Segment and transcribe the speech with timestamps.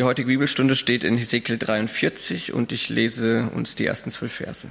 [0.00, 4.68] Die heutige Bibelstunde steht in Hesekiel 43 und ich lese uns die ersten zwölf Verse.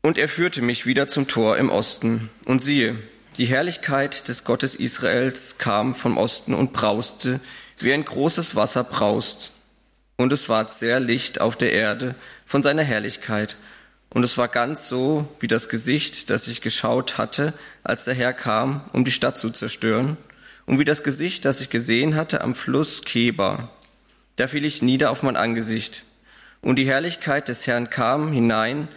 [0.00, 2.96] Und er führte mich wieder zum Tor im Osten, und siehe,
[3.36, 7.40] die Herrlichkeit des Gottes Israels kam vom Osten und brauste,
[7.78, 9.50] wie ein großes Wasser braust.
[10.16, 12.14] Und es ward sehr Licht auf der Erde
[12.46, 13.56] von seiner Herrlichkeit,
[14.10, 18.32] und es war ganz so wie das Gesicht, das ich geschaut hatte, als der Herr
[18.32, 20.16] kam, um die Stadt zu zerstören
[20.68, 23.70] und wie das Gesicht, das ich gesehen hatte am Fluss Keba.
[24.36, 26.04] Da fiel ich nieder auf mein Angesicht.
[26.60, 28.88] Und die Herrlichkeit des Herrn kam hinein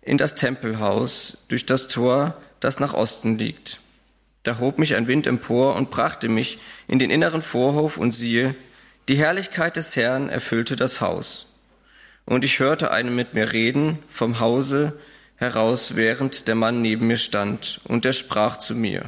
[0.00, 3.80] in das Tempelhaus durch das Tor, das nach Osten liegt.
[4.44, 8.54] Da hob mich ein Wind empor und brachte mich in den inneren Vorhof und siehe,
[9.06, 11.48] die Herrlichkeit des Herrn erfüllte das Haus.
[12.24, 14.98] Und ich hörte einen mit mir reden vom Hause
[15.36, 19.04] heraus, während der Mann neben mir stand, und er sprach zu mir,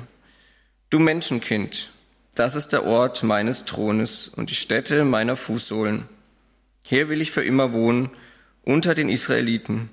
[0.91, 1.89] Du Menschenkind,
[2.35, 6.05] das ist der Ort meines Thrones und die Stätte meiner Fußsohlen.
[6.83, 8.11] Hier will ich für immer wohnen
[8.65, 9.91] unter den Israeliten.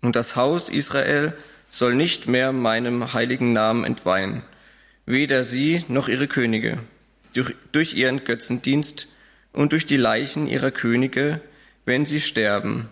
[0.00, 1.34] Und das Haus Israel
[1.70, 4.42] soll nicht mehr meinem heiligen Namen entweihen,
[5.06, 6.78] weder sie noch ihre Könige,
[7.34, 9.08] durch, durch ihren Götzendienst
[9.52, 11.40] und durch die Leichen ihrer Könige,
[11.84, 12.88] wenn sie sterben.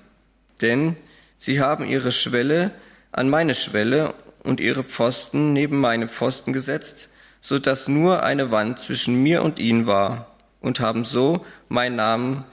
[0.60, 0.96] Denn
[1.36, 2.70] sie haben ihre Schwelle
[3.12, 7.09] an meine Schwelle und ihre Pfosten neben meine Pfosten gesetzt,
[7.40, 10.26] so dass nur eine Wand zwischen mir und ihnen war,
[10.60, 12.44] und haben so meinen Namen,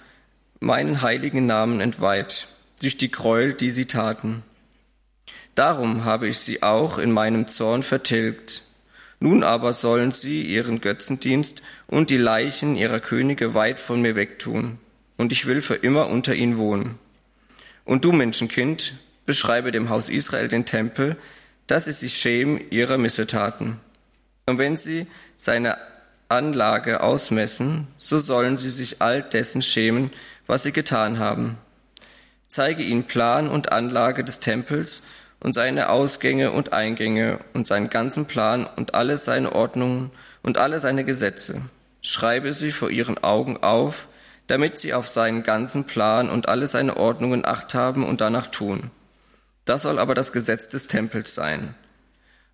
[0.60, 2.48] meinen heiligen Namen entweiht,
[2.82, 4.44] durch die Gräuel, die sie taten.
[5.56, 8.64] Darum habe ich sie auch in meinem Zorn vertilgt.
[9.20, 14.78] Nun aber sollen sie ihren Götzendienst und die Leichen ihrer Könige weit von mir wegtun,
[15.18, 17.00] und ich will für immer unter ihnen wohnen.
[17.84, 18.94] Und du, Menschenkind,
[19.26, 21.18] beschreibe dem Haus Israel den Tempel,
[21.66, 23.80] dass sie sich schämen ihrer Missetaten.
[24.48, 25.78] Und wenn sie seine
[26.30, 30.12] Anlage ausmessen, so sollen sie sich all dessen schämen,
[30.48, 31.58] was sie getan haben.
[32.48, 35.04] Zeige ihnen Plan und Anlage des Tempels
[35.42, 40.12] und seine Ausgänge und Eingänge und seinen ganzen Plan und alle seine Ordnungen
[40.44, 41.62] und alle seine Gesetze.
[42.02, 44.08] Schreibe sie vor ihren Augen auf,
[44.48, 48.92] damit sie auf seinen ganzen Plan und alle seine Ordnungen acht haben und danach tun.
[49.66, 51.76] Das soll aber das Gesetz des Tempels sein.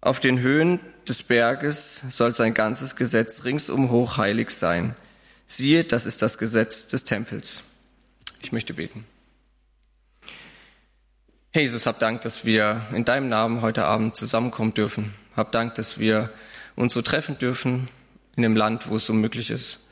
[0.04, 4.98] Auf den Höhen des Berges soll sein ganzes Gesetz ringsum hochheilig sein.
[5.48, 7.70] Siehe, das ist das Gesetz des Tempels.
[8.42, 9.06] Ich möchte beten.
[11.56, 15.14] Jesus, hab Dank, dass wir in deinem Namen heute Abend zusammenkommen dürfen.
[15.38, 16.34] Hab Dank, dass wir
[16.76, 17.88] uns so treffen dürfen
[18.36, 19.88] in dem Land, wo es so möglich ist.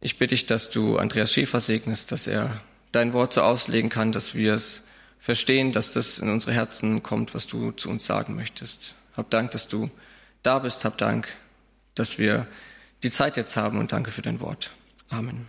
[0.00, 2.60] Ich bitte dich, dass du Andreas Schäfer segnest, dass er
[2.90, 4.88] dein Wort so auslegen kann, dass wir es
[5.20, 8.96] verstehen, dass das in unsere Herzen kommt, was du zu uns sagen möchtest.
[9.20, 9.90] Hab Dank, dass du
[10.42, 10.86] da bist.
[10.86, 11.28] Hab Dank,
[11.94, 12.46] dass wir
[13.02, 14.70] die Zeit jetzt haben und danke für dein Wort.
[15.10, 15.46] Amen.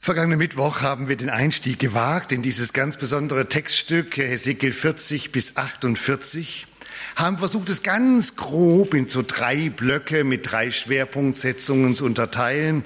[0.00, 5.58] Vergangenen Mittwoch haben wir den Einstieg gewagt in dieses ganz besondere Textstück Hesekiel 40 bis
[5.58, 6.66] 48,
[7.16, 12.82] haben versucht, es ganz grob in so drei Blöcke mit drei Schwerpunktsetzungen zu unterteilen.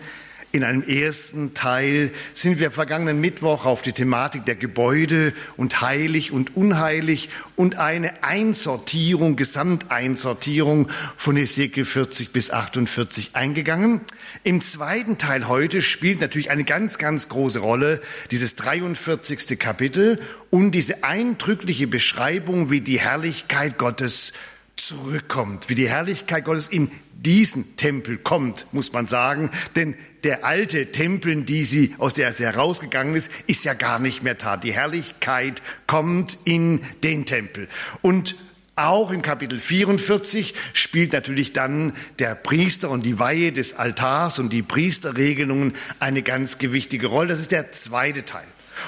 [0.54, 6.30] In einem ersten Teil sind wir vergangenen Mittwoch auf die Thematik der Gebäude und heilig
[6.30, 14.02] und unheilig und eine Einsortierung, Gesamteinsortierung von Ezekiel 40 bis 48 eingegangen.
[14.44, 19.58] Im zweiten Teil heute spielt natürlich eine ganz, ganz große Rolle dieses 43.
[19.58, 20.20] Kapitel
[20.50, 24.34] und diese eindrückliche Beschreibung, wie die Herrlichkeit Gottes
[24.76, 29.94] zurückkommt, wie die Herrlichkeit Gottes in diesen Tempel kommt, muss man sagen, denn
[30.24, 34.34] der alte Tempel, die sie, aus der sie herausgegangen ist, ist ja gar nicht mehr
[34.34, 34.56] da.
[34.56, 37.68] Die Herrlichkeit kommt in den Tempel.
[38.02, 38.36] Und
[38.74, 44.50] auch in Kapitel 44 spielt natürlich dann der Priester und die Weihe des Altars und
[44.52, 47.28] die Priesterregelungen eine ganz gewichtige Rolle.
[47.28, 48.46] Das ist der zweite Teil.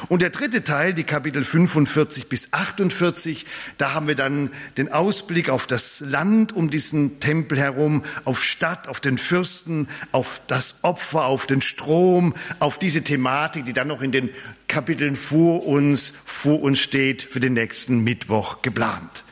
[0.08, 3.46] Und der dritte Teil, die Kapitel 45 bis 48,
[3.78, 8.88] da haben wir dann den Ausblick auf das Land um diesen Tempel herum, auf Stadt,
[8.88, 14.02] auf den Fürsten, auf das Opfer, auf den Strom, auf diese Thematik, die dann noch
[14.02, 14.30] in den
[14.68, 19.24] Kapiteln vor uns, vor uns steht, für den nächsten Mittwoch geplant.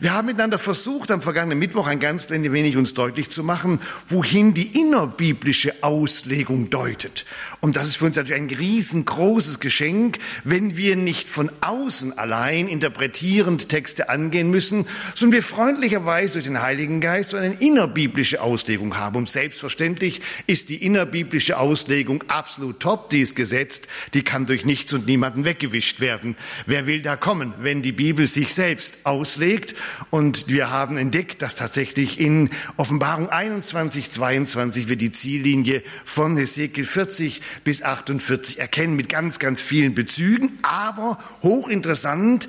[0.00, 3.80] Wir haben miteinander versucht, am vergangenen Mittwoch ein ganz klein wenig uns deutlich zu machen,
[4.08, 7.24] wohin die innerbiblische Auslegung deutet.
[7.66, 12.68] Und das ist für uns natürlich ein riesengroßes Geschenk, wenn wir nicht von außen allein
[12.68, 14.86] interpretierend Texte angehen müssen,
[15.16, 19.16] sondern wir freundlicherweise durch den Heiligen Geist so eine innerbiblische Auslegung haben.
[19.16, 24.92] Und selbstverständlich ist die innerbiblische Auslegung absolut top, die ist gesetzt, die kann durch nichts
[24.92, 26.36] und niemanden weggewischt werden.
[26.66, 29.74] Wer will da kommen, wenn die Bibel sich selbst auslegt?
[30.10, 36.84] und wir haben entdeckt, dass tatsächlich in Offenbarung 21, 22 wir die Ziellinie von Hesekiel
[36.84, 42.48] 40 bis 48 erkennen mit ganz, ganz vielen Bezügen, aber hochinteressant,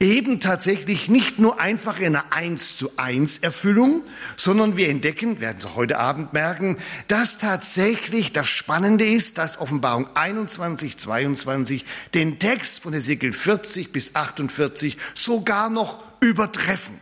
[0.00, 4.02] eben tatsächlich nicht nur einfach in einer 1 zu 1 Erfüllung,
[4.36, 6.76] sondern wir entdecken, werden Sie heute Abend merken,
[7.08, 11.84] dass tatsächlich das Spannende ist, dass Offenbarung 21, 22
[12.14, 16.98] den Text von Ezekiel 40 bis 48 sogar noch übertreffen.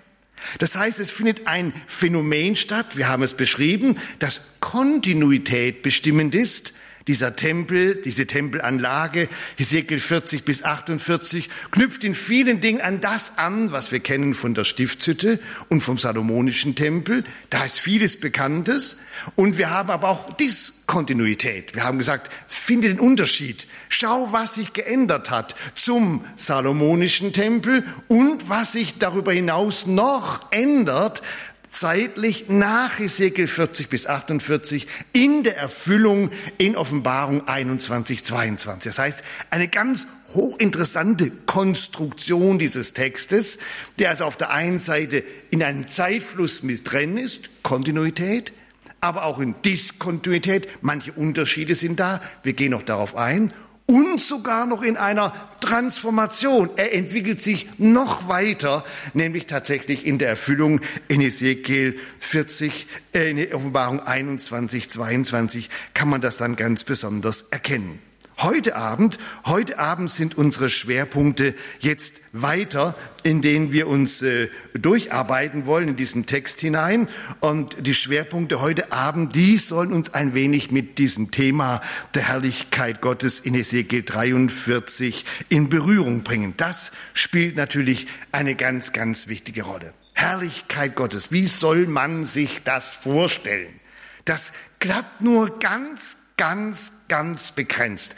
[0.59, 6.75] Das heißt, es findet ein Phänomen statt, wir haben es beschrieben, das Kontinuität bestimmend ist,
[7.09, 13.71] dieser Tempel, diese Tempelanlage, Hesekiel 40 bis 48, knüpft in vielen Dingen an das an,
[13.73, 15.39] was wir kennen von der Stiftshütte
[15.69, 17.23] und vom Salomonischen Tempel.
[17.51, 18.99] Da ist vieles Bekanntes.
[19.37, 21.75] Und wir haben aber auch Diskontinuität.
[21.75, 23.67] Wir haben gesagt, finde den Unterschied.
[23.89, 31.23] Schau, was sich geändert hat zum Salomonischen Tempel und was sich darüber hinaus noch ändert,
[31.71, 38.91] zeitlich nach Hesekiel 40 bis 48 in der Erfüllung in Offenbarung 21, 22.
[38.91, 43.59] Das heißt, eine ganz hochinteressante Konstruktion dieses Textes,
[43.99, 48.53] der also auf der einen Seite in einem Zeitfluss mit drin ist, Kontinuität,
[49.01, 50.69] aber auch in Diskontinuität.
[50.81, 52.21] Manche Unterschiede sind da.
[52.43, 53.53] Wir gehen noch darauf ein
[53.87, 56.71] und sogar noch in einer Transformation.
[56.77, 58.85] Er entwickelt sich noch weiter,
[59.15, 66.21] nämlich tatsächlich in der Erfüllung in Ezekiel 40, äh, in Offenbarung 21, 22 kann man
[66.21, 68.01] das dann ganz besonders erkennen.
[68.39, 75.65] Heute Abend, heute Abend sind unsere Schwerpunkte jetzt weiter, in denen wir uns äh, durcharbeiten
[75.65, 77.09] wollen in diesen Text hinein.
[77.41, 81.81] Und die Schwerpunkte heute Abend, die sollen uns ein wenig mit diesem Thema
[82.15, 86.53] der Herrlichkeit Gottes in Ezekiel 43 in Berührung bringen.
[86.59, 89.95] Das spielt natürlich eine ganz, ganz wichtige Rolle.
[90.13, 91.33] Herrlichkeit Gottes.
[91.33, 93.81] Wie soll man sich das vorstellen?
[94.27, 98.17] Das klappt nur ganz, ganz, ganz begrenzt.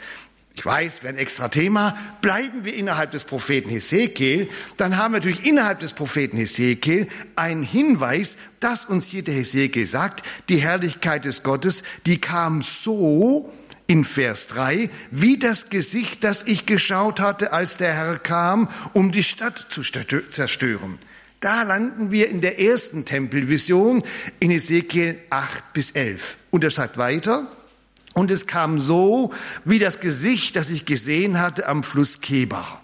[0.59, 1.97] Ich weiß, wäre ein extra Thema.
[2.21, 7.07] Bleiben wir innerhalb des Propheten Hesekiel, dann haben wir natürlich innerhalb des Propheten Hesekiel
[7.37, 13.53] einen Hinweis, dass uns hier der Hesekiel sagt, die Herrlichkeit des Gottes, die kam so
[13.87, 19.13] in Vers 3, wie das Gesicht, das ich geschaut hatte, als der Herr kam, um
[19.13, 20.97] die Stadt zu zerstören.
[21.39, 24.03] Da landen wir in der ersten Tempelvision
[24.41, 26.35] in Hesekiel 8 bis 11.
[26.51, 27.49] Und er sagt weiter,
[28.13, 29.33] und es kam so
[29.65, 32.83] wie das Gesicht, das ich gesehen hatte am Fluss Kebar.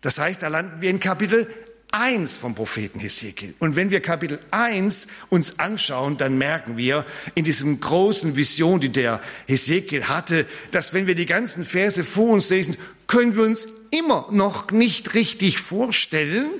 [0.00, 1.46] Das heißt, da landen wir in Kapitel
[1.92, 3.54] 1 vom Propheten Hesekiel.
[3.58, 7.04] Und wenn wir Kapitel 1 uns anschauen, dann merken wir
[7.34, 12.30] in diesem großen Vision, die der Hesekiel hatte, dass wenn wir die ganzen Verse vor
[12.30, 16.50] uns lesen, können wir uns immer noch nicht richtig vorstellen,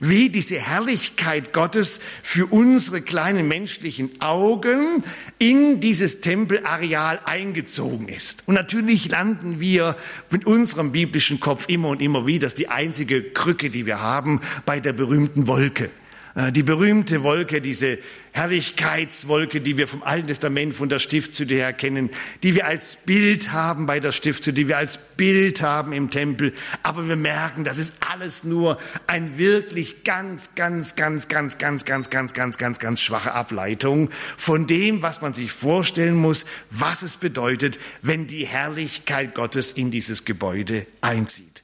[0.00, 5.02] wie diese Herrlichkeit Gottes für unsere kleinen menschlichen Augen
[5.38, 8.46] in dieses Tempelareal eingezogen ist.
[8.46, 9.96] Und natürlich landen wir
[10.30, 14.00] mit unserem biblischen Kopf immer und immer wieder, das ist die einzige Krücke, die wir
[14.00, 15.90] haben, bei der berühmten Wolke.
[16.38, 17.98] Äh, die berühmte Wolke, diese
[18.30, 22.10] Herrlichkeitswolke, die wir vom Alten Testament von der Stiftshütte her kennen,
[22.44, 26.52] die wir als Bild haben bei der Stiftshütte, die wir als Bild haben im Tempel.
[26.84, 32.08] Aber wir merken, das ist alles nur ein wirklich ganz, ganz, ganz, ganz, ganz, ganz,
[32.08, 37.16] ganz, ganz, ganz, ganz schwache Ableitung von dem, was man sich vorstellen muss, was es
[37.16, 41.57] bedeutet, wenn die Herrlichkeit Gottes in dieses Gebäude einzieht.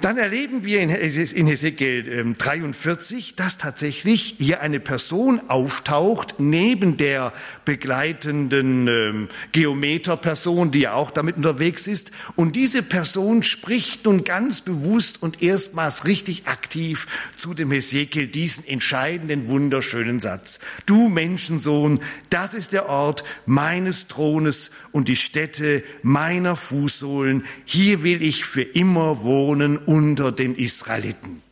[0.00, 7.34] Dann erleben wir in Hesekiel 43, ähm, dass tatsächlich hier eine Person auftaucht, neben der
[7.66, 12.12] begleitenden ähm, Geometerperson, die ja auch damit unterwegs ist.
[12.34, 18.66] Und diese Person spricht nun ganz bewusst und erstmals richtig aktiv zu dem Hesekiel diesen
[18.66, 20.60] entscheidenden, wunderschönen Satz.
[20.86, 27.44] Du Menschensohn, das ist der Ort meines Thrones und die Stätte meiner Fußsohlen.
[27.64, 31.42] Hier will ich für immer wohnen unter den Israeliten.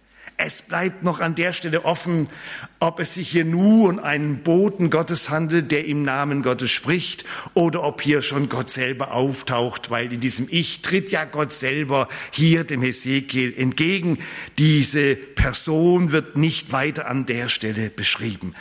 [0.41, 2.29] Es bleibt noch an der Stelle offen,
[2.79, 7.25] ob es sich hier nur um einen Boten Gottes handelt, der im Namen Gottes spricht,
[7.55, 12.07] oder ob hier schon Gott selber auftaucht, weil in diesem Ich tritt ja Gott selber
[12.31, 14.19] hier dem Hesekiel entgegen.
[14.59, 18.55] Diese Person wird nicht weiter an der Stelle beschrieben.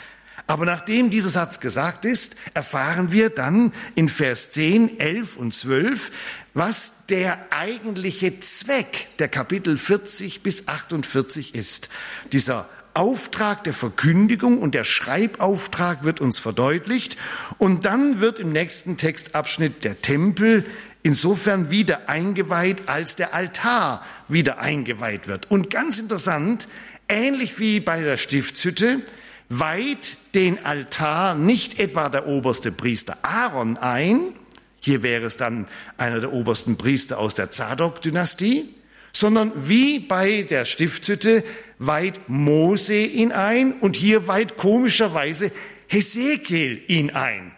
[0.48, 6.12] Aber nachdem dieser Satz gesagt ist, erfahren wir dann in Vers 10, 11 und 12,
[6.54, 11.90] was der eigentliche Zweck der Kapitel 40 bis 48 ist.
[12.32, 17.18] Dieser Auftrag der Verkündigung und der Schreibauftrag wird uns verdeutlicht.
[17.60, 20.66] Und dann wird im nächsten Textabschnitt der Tempel
[21.04, 25.52] insofern wieder eingeweiht, als der Altar wieder eingeweiht wird.
[25.52, 26.68] Und ganz interessant,
[27.08, 29.02] ähnlich wie bei der Stiftshütte,
[29.50, 34.34] weiht den Altar nicht etwa der oberste Priester Aaron ein,
[34.80, 35.66] hier wäre es dann
[35.98, 38.74] einer der obersten Priester aus der Zadok-Dynastie,
[39.12, 41.44] sondern wie bei der Stiftshütte
[41.80, 45.52] weiht Mose ihn ein und hier weiht komischerweise
[45.88, 47.57] Hesekiel ihn ein.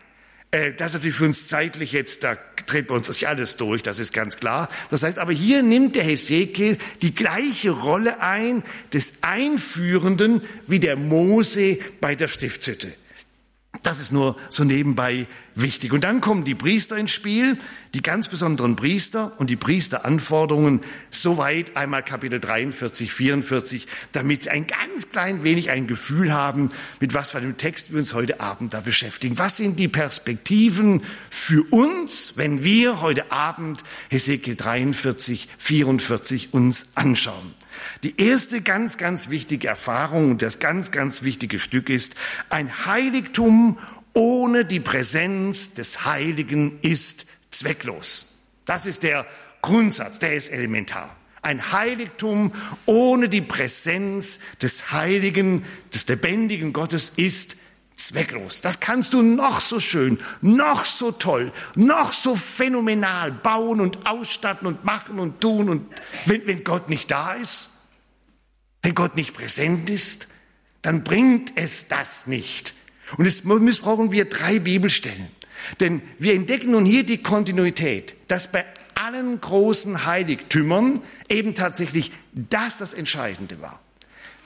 [0.52, 3.84] Äh, das ist natürlich für uns zeitlich jetzt, da dreht bei uns nicht alles durch,
[3.84, 4.70] das ist ganz klar.
[4.90, 8.64] Das heißt, aber hier nimmt der Hesekiel die gleiche Rolle ein
[8.94, 12.92] des Einführenden wie der Mose bei der Stiftshütte.
[13.82, 15.94] Das ist nur so nebenbei wichtig.
[15.94, 17.58] Und dann kommen die Priester ins Spiel,
[17.94, 24.68] die ganz besonderen Priester und die Priesteranforderungen, soweit einmal Kapitel 43, 44, damit sie ein
[24.68, 28.74] ganz klein wenig ein Gefühl haben, mit was für einem Text wir uns heute Abend
[28.74, 29.38] da beschäftigen.
[29.38, 37.59] Was sind die Perspektiven für uns, wenn wir heute Abend Hesekiel 43, 44 uns anschauen?
[38.04, 42.16] Die erste ganz, ganz wichtige Erfahrung und das ganz, ganz wichtige Stück ist,
[42.50, 43.78] ein Heiligtum
[44.14, 48.38] ohne die Präsenz des Heiligen ist zwecklos.
[48.66, 49.26] Das ist der
[49.62, 51.14] Grundsatz, der ist elementar.
[51.42, 52.54] Ein Heiligtum
[52.86, 57.58] ohne die Präsenz des Heiligen, des lebendigen Gottes ist
[57.96, 58.62] zwecklos.
[58.62, 64.68] Das kannst du noch so schön, noch so toll, noch so phänomenal bauen und ausstatten
[64.68, 65.68] und machen und tun.
[65.68, 65.86] Und
[66.26, 67.72] wenn, wenn Gott nicht da ist,
[68.82, 70.30] wenn Gott nicht präsent ist,
[70.82, 72.74] dann bringt es das nicht.
[73.18, 75.28] Und jetzt missbrauchen wir drei Bibelstellen.
[75.80, 82.78] Denn wir entdecken nun hier die Kontinuität, dass bei allen großen Heiligtümern eben tatsächlich das
[82.78, 83.80] das Entscheidende war.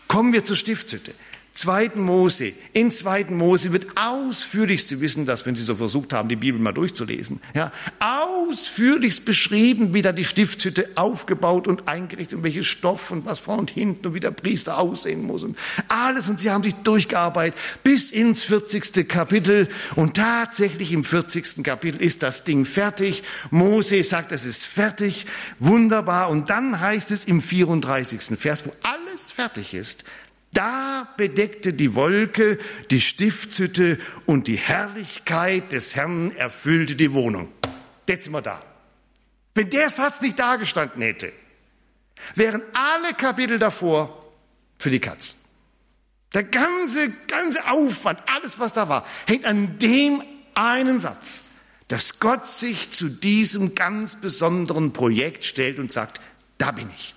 [0.07, 1.13] Kommen wir zur Stiftshütte.
[1.53, 1.91] 2.
[1.95, 2.53] Mose.
[2.73, 3.25] In 2.
[3.25, 7.41] Mose wird ausführlichst, Sie wissen das, wenn Sie so versucht haben, die Bibel mal durchzulesen,
[7.53, 13.37] ja, ausführlichst beschrieben, wie da die Stiftshütte aufgebaut und eingerichtet und welches Stoff und was
[13.37, 15.55] vorne und hinten und wie der Priester aussehen muss und
[15.89, 16.27] alles.
[16.27, 19.07] Und Sie haben sich durchgearbeitet bis ins 40.
[19.07, 21.63] Kapitel und tatsächlich im 40.
[21.63, 23.21] Kapitel ist das Ding fertig.
[23.51, 25.27] Mose sagt, es ist fertig,
[25.59, 26.31] wunderbar.
[26.31, 28.39] Und dann heißt es im 34.
[28.39, 30.03] Vers, wo alles fertig ist,
[30.53, 32.57] da bedeckte die Wolke
[32.91, 37.51] die Stiftshütte und die Herrlichkeit des Herrn erfüllte die Wohnung.
[38.07, 38.61] Jetzt sind wir da.
[39.55, 41.31] Wenn der Satz nicht dagestanden hätte,
[42.35, 44.31] wären alle Kapitel davor
[44.79, 45.49] für die Katz.
[46.33, 50.23] Der ganze, ganze Aufwand, alles was da war, hängt an dem
[50.55, 51.43] einen Satz,
[51.87, 56.19] dass Gott sich zu diesem ganz besonderen Projekt stellt und sagt,
[56.57, 57.13] da bin ich.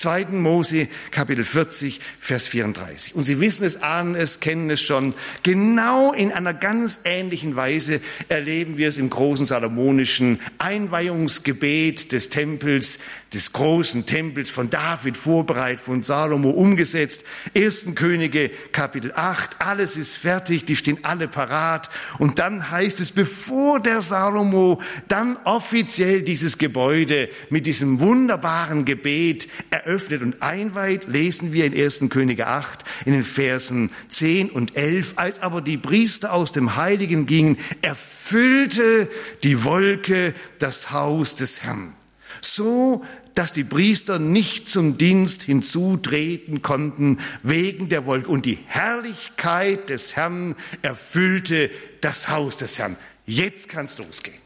[0.00, 0.28] 2.
[0.30, 3.14] Mose, Kapitel 40, Vers 34.
[3.14, 5.14] Und Sie wissen es, ahnen es, kennen es schon.
[5.42, 13.00] Genau in einer ganz ähnlichen Weise erleben wir es im großen salomonischen Einweihungsgebet des Tempels,
[13.32, 17.24] des großen Tempels von David vorbereitet, von Salomo umgesetzt.
[17.54, 19.60] Ersten Könige, Kapitel 8.
[19.60, 21.90] Alles ist fertig, die stehen alle parat.
[22.18, 29.48] Und dann heißt es, bevor der Salomo dann offiziell dieses Gebäude mit diesem wunderbaren Gebet
[29.70, 32.04] eröffnet, und einweiht, lesen wir in 1.
[32.10, 35.14] Könige 8 in den Versen 10 und 11.
[35.16, 39.08] Als aber die Priester aus dem Heiligen gingen, erfüllte
[39.42, 41.94] die Wolke das Haus des Herrn.
[42.40, 48.28] So dass die Priester nicht zum Dienst hinzutreten konnten wegen der Wolke.
[48.28, 51.70] Und die Herrlichkeit des Herrn erfüllte
[52.00, 52.96] das Haus des Herrn.
[53.26, 54.38] Jetzt kann's losgehen.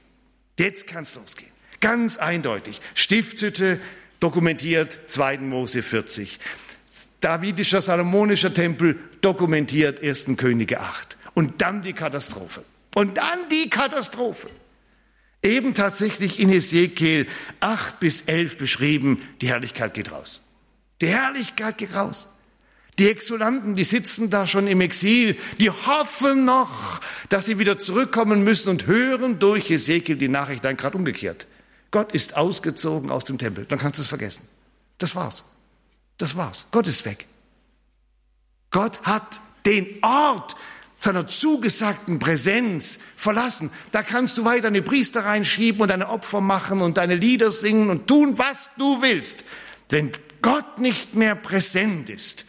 [0.58, 1.50] Jetzt kann's losgehen.
[1.80, 2.80] Ganz eindeutig.
[2.94, 3.80] Stiftshütte,
[4.20, 5.38] dokumentiert 2.
[5.38, 6.38] Mose 40.
[7.20, 10.36] Davidischer, salomonischer Tempel dokumentiert 1.
[10.36, 11.16] Könige 8.
[11.34, 12.64] Und dann die Katastrophe.
[12.94, 14.48] Und dann die Katastrophe.
[15.44, 17.26] Eben tatsächlich in Ezekiel
[17.60, 20.40] 8 bis 11 beschrieben, die Herrlichkeit geht raus.
[21.02, 22.38] Die Herrlichkeit geht raus.
[22.98, 28.42] Die Exulanten, die sitzen da schon im Exil, die hoffen noch, dass sie wieder zurückkommen
[28.42, 31.46] müssen und hören durch Ezekiel die Nachricht dann gerade umgekehrt.
[31.90, 33.66] Gott ist ausgezogen aus dem Tempel.
[33.66, 34.48] Dann kannst du es vergessen.
[34.96, 35.44] Das war's.
[36.16, 36.68] Das war's.
[36.70, 37.26] Gott ist weg.
[38.70, 40.56] Gott hat den Ort
[41.04, 43.70] seiner zugesagten Präsenz verlassen.
[43.92, 47.90] Da kannst du weiter deine Priester reinschieben und deine Opfer machen und deine Lieder singen
[47.90, 49.44] und tun, was du willst.
[49.90, 50.10] Wenn
[50.42, 52.46] Gott nicht mehr präsent ist,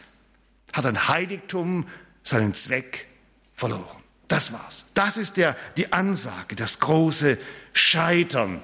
[0.72, 1.86] hat ein Heiligtum
[2.22, 3.06] seinen Zweck
[3.54, 4.02] verloren.
[4.28, 4.86] Das war's.
[4.94, 7.38] Das ist der, die Ansage, das große
[7.74, 8.60] Scheitern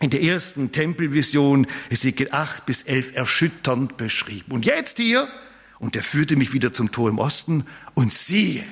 [0.00, 4.52] in der ersten Tempelvision Ezekiel 8 bis 11 erschütternd beschrieben.
[4.52, 5.28] Und jetzt hier,
[5.78, 8.64] und er führte mich wieder zum Tor im Osten, und siehe,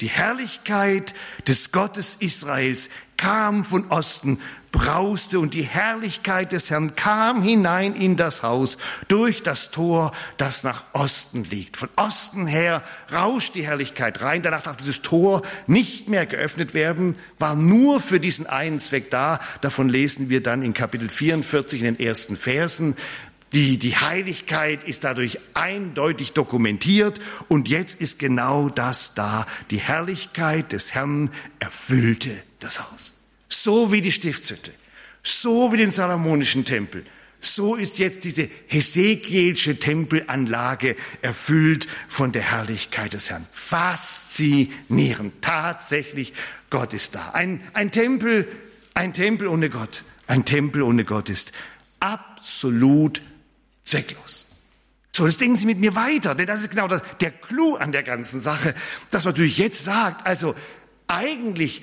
[0.00, 1.14] Die Herrlichkeit
[1.46, 4.40] des Gottes Israels kam von Osten,
[4.72, 10.64] brauste und die Herrlichkeit des Herrn kam hinein in das Haus durch das Tor, das
[10.64, 11.76] nach Osten liegt.
[11.76, 12.82] Von Osten her
[13.12, 14.42] rauscht die Herrlichkeit rein.
[14.42, 19.38] Danach darf dieses Tor nicht mehr geöffnet werden, war nur für diesen einen Zweck da.
[19.60, 22.96] Davon lesen wir dann in Kapitel 44 in den ersten Versen.
[23.54, 29.46] Die, die Heiligkeit ist dadurch eindeutig dokumentiert und jetzt ist genau das da.
[29.70, 31.30] Die Herrlichkeit des Herrn
[31.60, 33.22] erfüllte das Haus.
[33.48, 34.72] So wie die Stiftshütte,
[35.22, 37.06] so wie den Salomonischen Tempel,
[37.38, 43.46] so ist jetzt diese Hesekielsche Tempelanlage erfüllt von der Herrlichkeit des Herrn.
[43.52, 45.32] Faszinierend.
[45.42, 46.32] Tatsächlich,
[46.70, 47.30] Gott ist da.
[47.30, 48.48] Ein, ein Tempel,
[48.94, 51.52] ein Tempel ohne Gott, ein Tempel ohne Gott ist
[52.00, 53.22] absolut
[53.84, 54.46] zwecklos.
[55.14, 57.92] So, das denken Sie mit mir weiter, denn das ist genau das, der Clou an
[57.92, 58.74] der ganzen Sache,
[59.10, 60.56] dass man natürlich jetzt sagt, also
[61.06, 61.82] eigentlich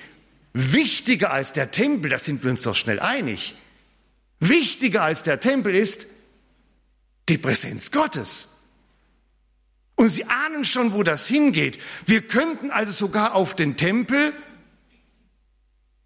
[0.52, 3.54] wichtiger als der Tempel, da sind wir uns doch schnell einig,
[4.38, 6.08] wichtiger als der Tempel ist
[7.28, 8.64] die Präsenz Gottes.
[9.94, 11.78] Und Sie ahnen schon, wo das hingeht.
[12.06, 14.32] Wir könnten also sogar auf den Tempel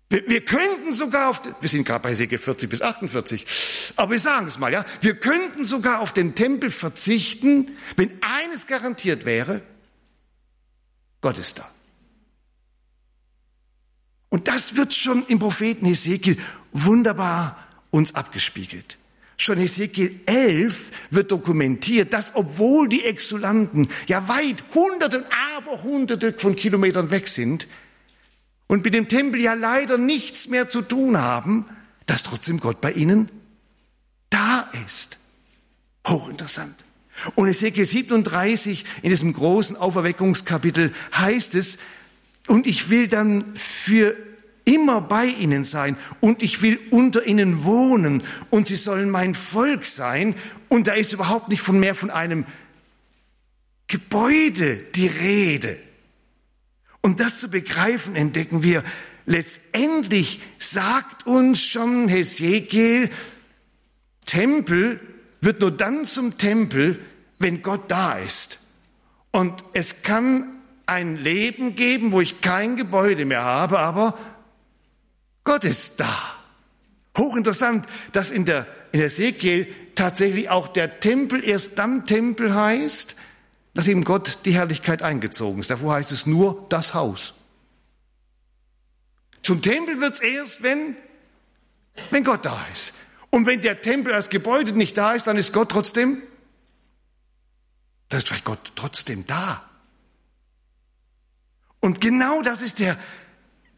[0.08, 4.20] wir, wir könnten sogar auf, wir sind gerade bei Säge 40 bis 48, aber wir
[4.20, 9.62] sagen es mal, ja, wir könnten sogar auf den Tempel verzichten, wenn eines garantiert wäre,
[11.20, 11.68] Gott ist da.
[14.28, 16.36] Und das wird schon im Propheten Hesekiel
[16.72, 17.56] wunderbar
[17.90, 18.98] uns abgespiegelt.
[19.38, 26.32] Schon Hesekiel 11 wird dokumentiert, dass obwohl die Exulanten ja weit hunderte und aber hunderte
[26.32, 27.66] von Kilometern weg sind,
[28.66, 31.66] und mit dem Tempel ja leider nichts mehr zu tun haben,
[32.06, 33.30] dass trotzdem Gott bei ihnen
[34.30, 35.18] da ist.
[36.06, 36.84] Hochinteressant.
[37.34, 41.78] Und Ezekiel 37 in diesem großen Auferweckungskapitel heißt es,
[42.48, 44.16] und ich will dann für
[44.64, 49.86] immer bei ihnen sein und ich will unter ihnen wohnen und sie sollen mein Volk
[49.86, 50.34] sein.
[50.68, 52.44] Und da ist überhaupt nicht von mehr von einem
[53.88, 55.78] Gebäude die Rede.
[57.06, 58.82] Um das zu begreifen, entdecken wir,
[59.26, 63.10] letztendlich sagt uns schon Hesekiel,
[64.26, 64.98] Tempel
[65.40, 66.98] wird nur dann zum Tempel,
[67.38, 68.58] wenn Gott da ist.
[69.30, 70.48] Und es kann
[70.86, 74.18] ein Leben geben, wo ich kein Gebäude mehr habe, aber
[75.44, 76.12] Gott ist da.
[77.16, 83.14] Hochinteressant, dass in der, in Ezekiel tatsächlich auch der Tempel erst dann Tempel heißt,
[83.76, 85.70] nachdem Gott die Herrlichkeit eingezogen ist.
[85.70, 87.34] Davor heißt es nur das Haus.
[89.42, 90.96] Zum Tempel wird es erst, wenn,
[92.10, 92.94] wenn Gott da ist.
[93.30, 96.22] Und wenn der Tempel als Gebäude nicht da ist, dann ist Gott trotzdem,
[98.08, 99.62] dann ist vielleicht Gott trotzdem da.
[101.80, 102.98] Und genau das ist der,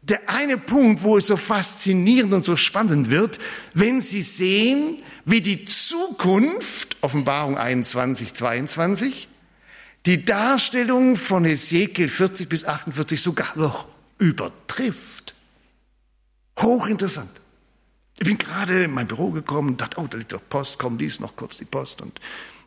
[0.01, 3.37] der eine Punkt, wo es so faszinierend und so spannend wird,
[3.73, 9.28] wenn Sie sehen, wie die Zukunft, Offenbarung 21, 22,
[10.05, 15.35] die Darstellung von Ezekiel 40 bis 48 sogar noch übertrifft.
[16.59, 17.31] Hochinteressant.
[18.17, 21.19] Ich bin gerade in mein Büro gekommen dachte, oh, da liegt doch Post, komm, lies
[21.19, 22.01] noch kurz die Post.
[22.01, 22.19] Und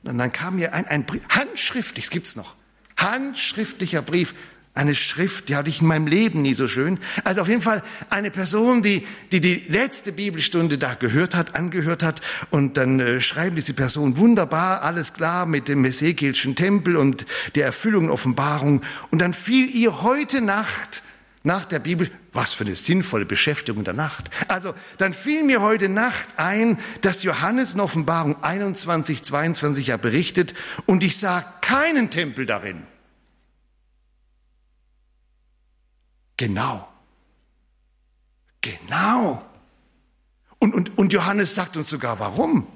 [0.03, 2.55] dann kam mir ein, ein Brief, handschriftlich, das gibt's noch,
[2.97, 4.35] handschriftlicher Brief
[4.74, 6.98] eine Schrift, die hatte ich in meinem Leben nie so schön.
[7.24, 12.02] Also auf jeden Fall eine Person, die die, die letzte Bibelstunde da gehört hat, angehört
[12.02, 12.22] hat.
[12.50, 17.66] Und dann äh, schreibt diese Person wunderbar, alles klar mit dem Ezekielschen Tempel und der
[17.66, 18.80] Erfüllung Offenbarung.
[19.11, 21.02] Und dann fiel ihr heute Nacht
[21.42, 24.30] nach der Bibel, was für eine sinnvolle Beschäftigung der Nacht.
[24.48, 30.54] Also, dann fiel mir heute Nacht ein, dass Johannes in Offenbarung 21, 22 ja berichtet
[30.87, 32.85] und ich sah keinen Tempel darin.
[36.37, 36.88] Genau.
[38.61, 39.42] Genau.
[40.59, 42.66] Und, und, und Johannes sagt uns sogar, warum.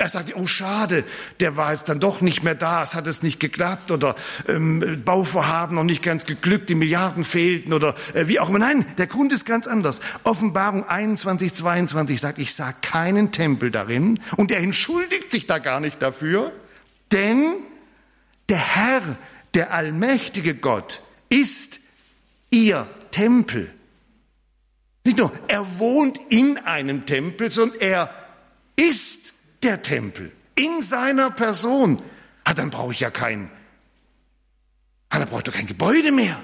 [0.00, 1.04] Er sagt, oh schade,
[1.40, 4.14] der war jetzt dann doch nicht mehr da, es hat es nicht geklappt oder
[4.46, 8.60] ähm, Bauvorhaben noch nicht ganz geglückt, die Milliarden fehlten oder äh, wie auch immer.
[8.60, 10.00] Nein, der Grund ist ganz anders.
[10.22, 15.80] Offenbarung 21, 22 sagt, ich sah keinen Tempel darin und er entschuldigt sich da gar
[15.80, 16.52] nicht dafür,
[17.10, 17.54] denn
[18.48, 19.02] der Herr,
[19.54, 21.80] der allmächtige Gott, ist
[22.50, 23.72] ihr Tempel.
[25.04, 28.14] Nicht nur, er wohnt in einem Tempel, sondern er
[28.76, 29.32] ist
[29.62, 32.02] der Tempel in seiner Person.
[32.44, 33.50] Ah, dann brauche ich ja kein,
[35.08, 36.38] ah, dann brauche ich doch kein Gebäude mehr.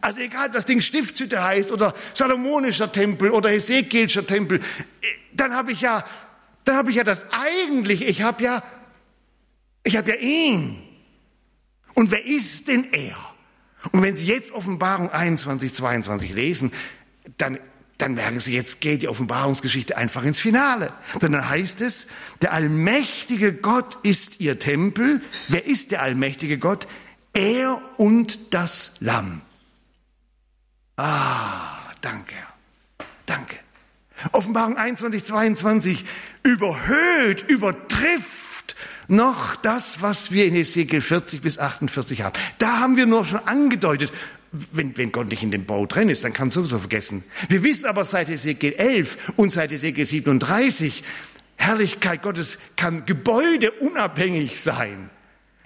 [0.00, 4.60] Also egal, das Ding Stiftshütte heißt oder Salomonischer Tempel oder Hesekielscher Tempel,
[5.32, 6.04] dann habe ich ja,
[6.64, 8.62] dann habe ich ja das eigentlich, ich habe ja,
[9.82, 10.82] ich habe ja ihn.
[11.94, 13.16] Und wer ist denn er?
[13.92, 16.72] Und wenn Sie jetzt Offenbarung 21, 22 lesen,
[17.36, 17.58] dann,
[17.98, 20.92] dann merken Sie, jetzt geht die Offenbarungsgeschichte einfach ins Finale.
[21.20, 22.08] Denn dann heißt es,
[22.42, 25.22] der allmächtige Gott ist Ihr Tempel.
[25.48, 26.88] Wer ist der allmächtige Gott?
[27.32, 29.42] Er und das Lamm.
[30.96, 32.54] Ah, danke, Herr.
[33.26, 33.56] Danke.
[34.32, 36.04] Offenbarung 21, 22
[36.42, 38.55] überhöht, übertrifft
[39.08, 42.34] noch das, was wir in Ezekiel 40 bis 48 haben.
[42.58, 44.12] Da haben wir nur schon angedeutet,
[44.72, 47.24] wenn, wenn Gott nicht in dem Bau drin ist, dann kann man sowieso vergessen.
[47.48, 51.02] Wir wissen aber seit Ezekiel 11 und seit Ezekiel 37,
[51.56, 55.10] Herrlichkeit Gottes kann gebäudeunabhängig sein.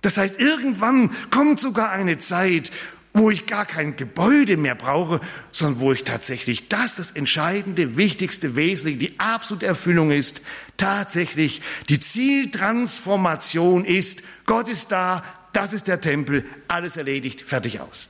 [0.03, 2.70] Das heißt, irgendwann kommt sogar eine Zeit,
[3.12, 8.55] wo ich gar kein Gebäude mehr brauche, sondern wo ich tatsächlich das, das Entscheidende, Wichtigste,
[8.57, 10.42] Wesentliche, die absolute Erfüllung ist,
[10.80, 18.08] tatsächlich die Zieltransformation ist, Gott ist da, das ist der Tempel, alles erledigt, fertig aus.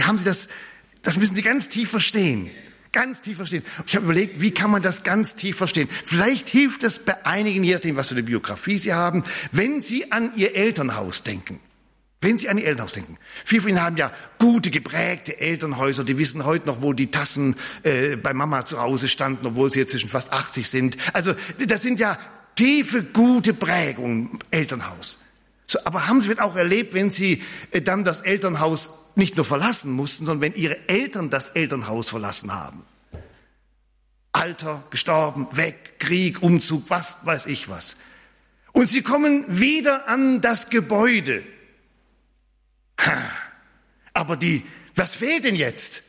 [0.00, 0.48] Haben Sie das,
[1.02, 2.50] das müssen Sie ganz tief verstehen.
[2.90, 3.62] Ganz tief verstehen.
[3.86, 5.88] Ich habe überlegt, wie kann man das ganz tief verstehen?
[6.06, 10.10] Vielleicht hilft es bei einigen, je nachdem, was für eine Biografie Sie haben, wenn Sie
[10.10, 11.60] an Ihr Elternhaus denken.
[12.20, 13.16] Wenn Sie an Ihr Elternhaus denken.
[13.44, 17.54] Viele von Ihnen haben ja gute, geprägte Elternhäuser, die wissen heute noch, wo die Tassen
[17.84, 20.96] äh, bei Mama zu Hause standen, obwohl sie jetzt zwischen fast 80 sind.
[21.12, 21.32] Also
[21.64, 22.18] das sind ja
[22.56, 25.18] tiefe, gute Prägungen, Elternhaus.
[25.68, 29.92] So, aber haben Sie auch erlebt, wenn Sie äh, dann das Elternhaus nicht nur verlassen
[29.92, 32.82] mussten, sondern wenn Ihre Eltern das Elternhaus verlassen haben?
[34.32, 37.98] Alter, gestorben, weg, Krieg, Umzug, was weiß ich was.
[38.72, 41.44] Und Sie kommen wieder an das Gebäude
[44.14, 46.02] aber die, was fehlt denn jetzt?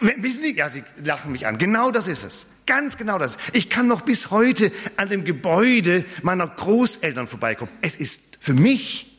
[0.00, 1.58] Wissen Sie, ja, Sie lachen mich an.
[1.58, 2.54] Genau das ist es.
[2.66, 3.38] Ganz genau das.
[3.52, 7.72] Ich kann noch bis heute an dem Gebäude meiner Großeltern vorbeikommen.
[7.80, 9.18] Es ist für mich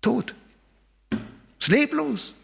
[0.00, 0.34] tot.
[1.58, 2.34] Es ist leblos.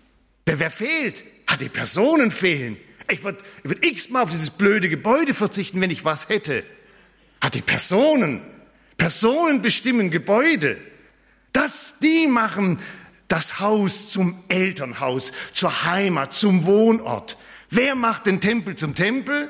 [0.45, 1.25] Wer, wer fehlt?
[1.47, 2.77] Hat die Personen fehlen.
[3.11, 6.63] Ich würde würd x-mal auf dieses blöde Gebäude verzichten, wenn ich was hätte.
[7.41, 8.43] Hat die Personen.
[8.97, 10.77] Personen bestimmen Gebäude.
[11.59, 12.79] Das, die machen
[13.27, 17.37] das Haus zum Elternhaus, zur Heimat, zum Wohnort.
[17.68, 19.49] Wer macht den Tempel zum Tempel?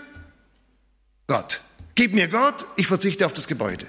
[1.27, 1.61] Gott.
[1.97, 3.87] Gib mir Gott, ich verzichte auf das Gebäude.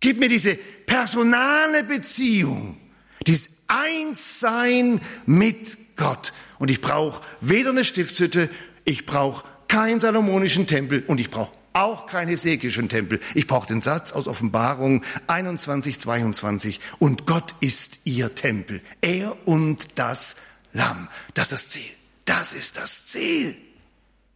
[0.00, 2.78] Gib mir diese personale Beziehung,
[3.26, 6.34] dieses Einssein mit Gott.
[6.58, 8.50] Und ich brauche weder eine Stiftshütte,
[8.84, 13.20] ich brauche keinen salomonischen Tempel und ich brauche auch kein hesekischen Tempel.
[13.34, 16.80] Ich brauche den Satz aus Offenbarung 21, 22.
[16.98, 18.80] Und Gott ist ihr Tempel.
[19.00, 20.36] Er und das
[20.72, 21.08] Lamm.
[21.34, 21.90] Das ist das Ziel.
[22.24, 23.56] Das ist das Ziel.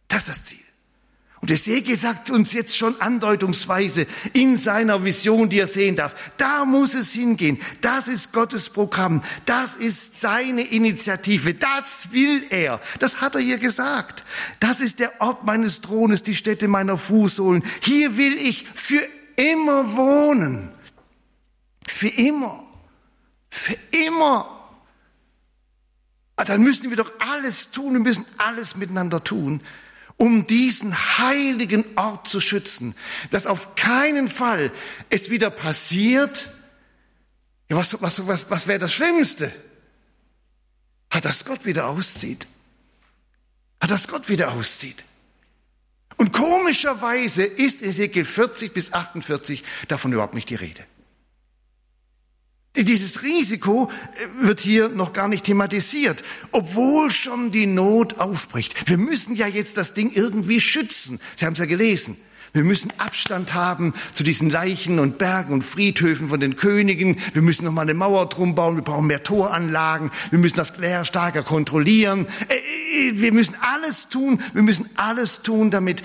[0.07, 0.66] Das ist das Ziel.
[1.39, 6.65] Und Ezekiel sagt uns jetzt schon andeutungsweise in seiner Vision, die er sehen darf, da
[6.65, 7.59] muss es hingehen.
[7.81, 9.23] Das ist Gottes Programm.
[9.45, 11.53] Das ist seine Initiative.
[11.53, 12.81] Das will er.
[12.99, 14.23] Das hat er hier gesagt.
[14.59, 17.63] Das ist der Ort meines Thrones, die Stätte meiner Fußsohlen.
[17.81, 20.71] Hier will ich für immer wohnen.
[21.87, 22.63] Für immer.
[23.51, 24.71] Für immer.
[26.35, 27.93] Ah, dann müssen wir doch alles tun.
[27.93, 29.61] Wir müssen alles miteinander tun
[30.17, 32.95] um diesen heiligen Ort zu schützen,
[33.29, 34.71] dass auf keinen Fall
[35.09, 36.51] es wieder passiert.
[37.69, 39.51] Ja, was, was, was, was wäre das Schlimmste?
[41.11, 42.47] Hat das Gott wieder auszieht.
[43.79, 45.03] Hat das Gott wieder auszieht.
[46.17, 50.83] Und komischerweise ist Ezekiel 40 bis 48 davon überhaupt nicht die Rede.
[52.83, 53.91] Dieses Risiko
[54.41, 58.89] äh, wird hier noch gar nicht thematisiert, obwohl schon die Not aufbricht.
[58.89, 61.19] Wir müssen ja jetzt das Ding irgendwie schützen.
[61.35, 62.17] Sie haben es ja gelesen.
[62.53, 67.17] Wir müssen Abstand haben zu diesen Leichen und Bergen und Friedhöfen von den Königen.
[67.33, 68.75] Wir müssen noch mal eine Mauer drum bauen.
[68.75, 70.09] Wir brauchen mehr Toranlagen.
[70.31, 72.25] Wir müssen das Leer stärker kontrollieren.
[72.47, 74.41] Äh, äh, wir müssen alles tun.
[74.53, 76.03] Wir müssen alles tun, damit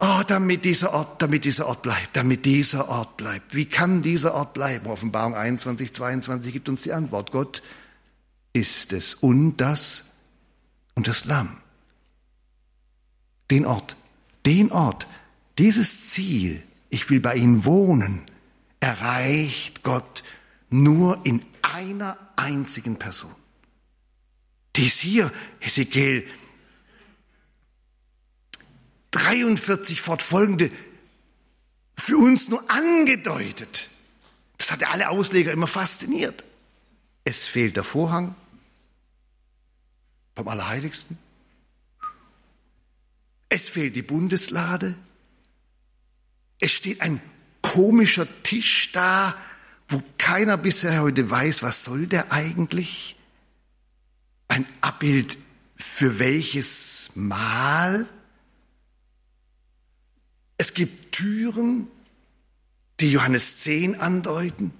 [0.00, 3.54] Oh, damit dieser Ort, damit dieser Ort bleibt, damit dieser Ort bleibt.
[3.54, 4.86] Wie kann dieser Ort bleiben?
[4.86, 7.32] Offenbarung 21, 22 gibt uns die Antwort.
[7.32, 7.62] Gott
[8.52, 10.18] ist es und das
[10.94, 11.56] und das Lamm.
[13.50, 13.96] Den Ort,
[14.46, 15.08] den Ort,
[15.58, 18.22] dieses Ziel, ich will bei ihm wohnen,
[18.78, 20.22] erreicht Gott
[20.70, 23.34] nur in einer einzigen Person.
[24.76, 26.24] Dies hier, Ezekiel
[29.10, 30.70] 43 fortfolgende
[31.96, 33.90] für uns nur angedeutet.
[34.58, 36.44] Das hatte alle Ausleger immer fasziniert.
[37.24, 38.34] Es fehlt der Vorhang
[40.36, 41.18] vom Allerheiligsten.
[43.48, 44.94] Es fehlt die Bundeslade.
[46.60, 47.20] Es steht ein
[47.62, 49.34] komischer Tisch da,
[49.88, 53.16] wo keiner bisher heute weiß, was soll der eigentlich?
[54.48, 55.38] Ein Abbild
[55.74, 58.06] für welches Mal?
[60.58, 61.88] Es gibt Türen,
[63.00, 64.72] die Johannes 10 andeuten.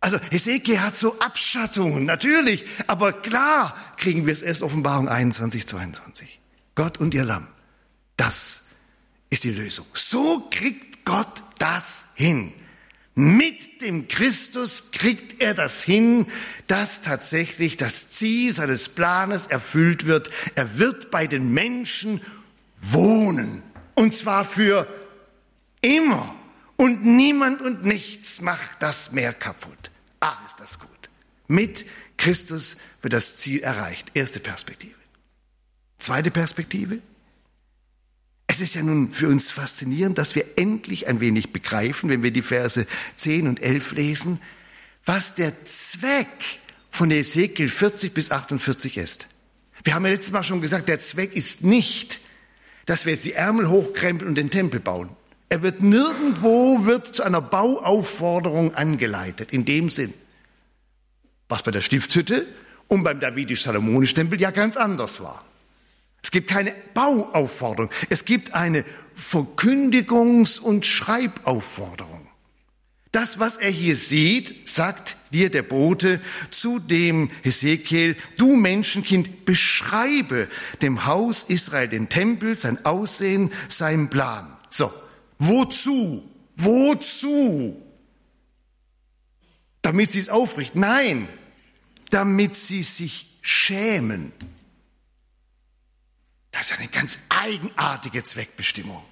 [0.00, 6.40] Also Hesekiel hat so Abschattungen, natürlich, aber klar kriegen wir es erst Offenbarung 21, 22.
[6.74, 7.46] Gott und ihr Lamm,
[8.16, 8.68] das
[9.28, 9.86] ist die Lösung.
[9.92, 12.52] So kriegt Gott das hin.
[13.14, 16.26] Mit dem Christus kriegt er das hin,
[16.68, 20.30] dass tatsächlich das Ziel seines Planes erfüllt wird.
[20.54, 22.22] Er wird bei den Menschen
[22.78, 23.62] wohnen.
[23.94, 24.86] Und zwar für
[25.80, 26.34] immer.
[26.76, 29.90] Und niemand und nichts macht das mehr kaputt.
[30.20, 31.10] Ah, ist das gut.
[31.46, 31.84] Mit
[32.16, 34.12] Christus wird das Ziel erreicht.
[34.14, 34.94] Erste Perspektive.
[35.98, 37.00] Zweite Perspektive.
[38.46, 42.30] Es ist ja nun für uns faszinierend, dass wir endlich ein wenig begreifen, wenn wir
[42.30, 44.40] die Verse 10 und 11 lesen,
[45.04, 46.26] was der Zweck
[46.90, 49.28] von Ezekiel 40 bis 48 ist.
[49.84, 52.20] Wir haben ja letztes Mal schon gesagt, der Zweck ist nicht,
[52.86, 55.14] dass wir jetzt die Ärmel hochkrempeln und den Tempel bauen.
[55.50, 60.14] Er wird nirgendwo wird zu einer Bauaufforderung angeleitet, in dem Sinn.
[61.48, 62.46] Was bei der Stiftshütte
[62.86, 65.44] und beim Davidisch-Salomonisch-Tempel ja ganz anders war.
[66.22, 67.90] Es gibt keine Bauaufforderung.
[68.10, 68.84] Es gibt eine
[69.16, 72.28] Verkündigungs- und Schreibaufforderung.
[73.10, 80.48] Das, was er hier sieht, sagt dir der Bote zu dem Hesekiel, du Menschenkind, beschreibe
[80.80, 84.46] dem Haus Israel den Tempel, sein Aussehen, seinen Plan.
[84.68, 84.92] So,
[85.40, 86.22] wozu?
[86.56, 87.82] Wozu?
[89.82, 90.80] Damit sie es aufrichten?
[90.80, 91.28] Nein,
[92.10, 94.32] damit sie sich schämen.
[96.52, 99.02] Das ist eine ganz eigenartige Zweckbestimmung.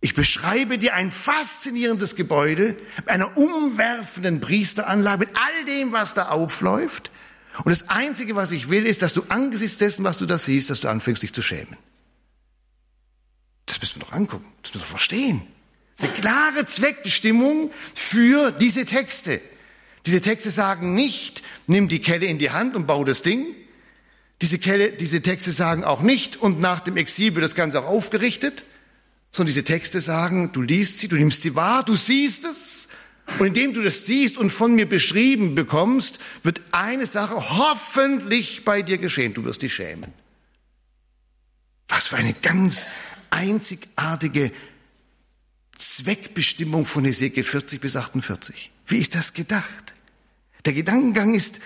[0.00, 6.28] Ich beschreibe dir ein faszinierendes Gebäude mit einer umwerfenden Priesteranlage, mit all dem, was da
[6.28, 7.10] aufläuft.
[7.64, 10.70] Und das Einzige, was ich will, ist, dass du angesichts dessen, was du da siehst,
[10.70, 11.76] dass du anfängst, dich zu schämen.
[13.78, 15.42] Das müssen wir doch angucken, das müssen wir verstehen.
[15.96, 19.40] Das ist eine klare Zweckbestimmung für diese Texte.
[20.06, 23.46] Diese Texte sagen nicht, nimm die Kelle in die Hand und bau das Ding,
[24.40, 27.86] diese, Kelle, diese Texte sagen auch nicht, und nach dem Exil wird das Ganze auch
[27.86, 28.64] aufgerichtet,
[29.32, 32.88] sondern diese Texte sagen, du liest sie, du nimmst sie wahr, du siehst es,
[33.38, 38.82] und indem du das siehst und von mir beschrieben bekommst, wird eine Sache hoffentlich bei
[38.82, 40.12] dir geschehen, du wirst dich schämen.
[41.88, 42.86] Was für eine ganz
[43.30, 44.50] einzigartige
[45.78, 48.70] Zweckbestimmung von Hesekiel 40 bis 48.
[48.86, 49.94] Wie ist das gedacht?
[50.64, 51.60] Der Gedankengang ist,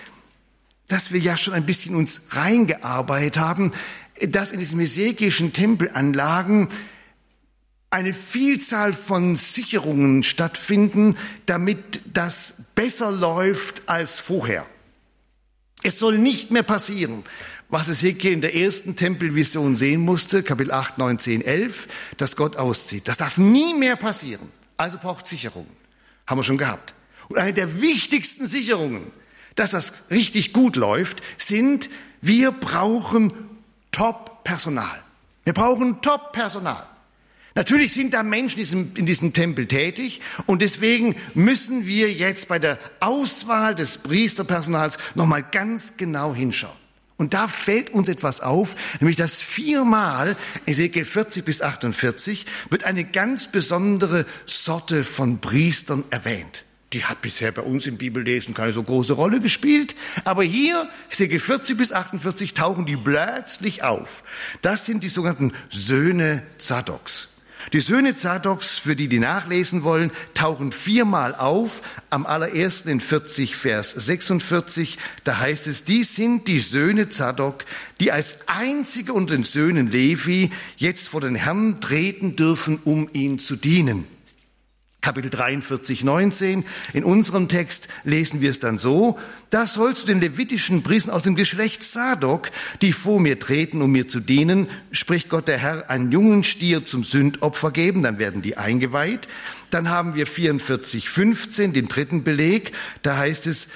[0.87, 3.71] dass wir ja schon ein bisschen uns reingearbeitet haben,
[4.21, 6.69] dass in diesen mesekischen Tempelanlagen
[7.89, 14.65] eine Vielzahl von Sicherungen stattfinden, damit das besser läuft als vorher.
[15.83, 17.23] Es soll nicht mehr passieren,
[17.73, 22.55] was Ezekiel in der ersten Tempelvision sehen musste, Kapitel 8, 9, 10, 11, dass Gott
[22.55, 23.07] auszieht.
[23.07, 24.47] Das darf nie mehr passieren.
[24.77, 25.69] Also braucht Sicherungen.
[26.25, 26.93] Haben wir schon gehabt.
[27.29, 29.11] Und eine der wichtigsten Sicherungen
[29.55, 31.89] dass das richtig gut läuft, sind,
[32.21, 33.33] wir brauchen
[33.91, 35.01] Top-Personal.
[35.43, 36.85] Wir brauchen Top-Personal.
[37.55, 42.47] Natürlich sind da Menschen in diesem, in diesem Tempel tätig und deswegen müssen wir jetzt
[42.47, 46.82] bei der Auswahl des Priesterpersonals nochmal ganz genau hinschauen.
[47.23, 53.05] Und da fällt uns etwas auf, nämlich dass viermal, Ezekiel 40 bis 48, wird eine
[53.05, 58.83] ganz besondere Sorte von Priestern erwähnt die hat bisher bei uns im Bibellesen keine so
[58.83, 59.95] große Rolle gespielt.
[60.25, 64.23] Aber hier, Säge 40 bis 48, tauchen die plötzlich auf.
[64.61, 67.32] Das sind die sogenannten Söhne Zadoks.
[67.71, 71.81] Die Söhne Zadoks, für die, die nachlesen wollen, tauchen viermal auf.
[72.09, 77.65] Am allerersten in 40, Vers 46, da heißt es, dies sind die Söhne Zadok,
[77.99, 83.39] die als einzige unter den Söhnen Levi jetzt vor den Herrn treten dürfen, um ihn
[83.39, 84.12] zu dienen.
[85.03, 86.63] Kapitel 43, 19.
[86.93, 91.23] In unserem Text lesen wir es dann so, da sollst du den levitischen Priestern aus
[91.23, 92.49] dem Geschlecht Sadok,
[92.81, 96.85] die vor mir treten, um mir zu dienen, spricht Gott der Herr, einen jungen Stier
[96.85, 99.27] zum Sündopfer geben, dann werden die eingeweiht.
[99.71, 103.71] Dann haben wir 44, 15, den dritten Beleg, da heißt es,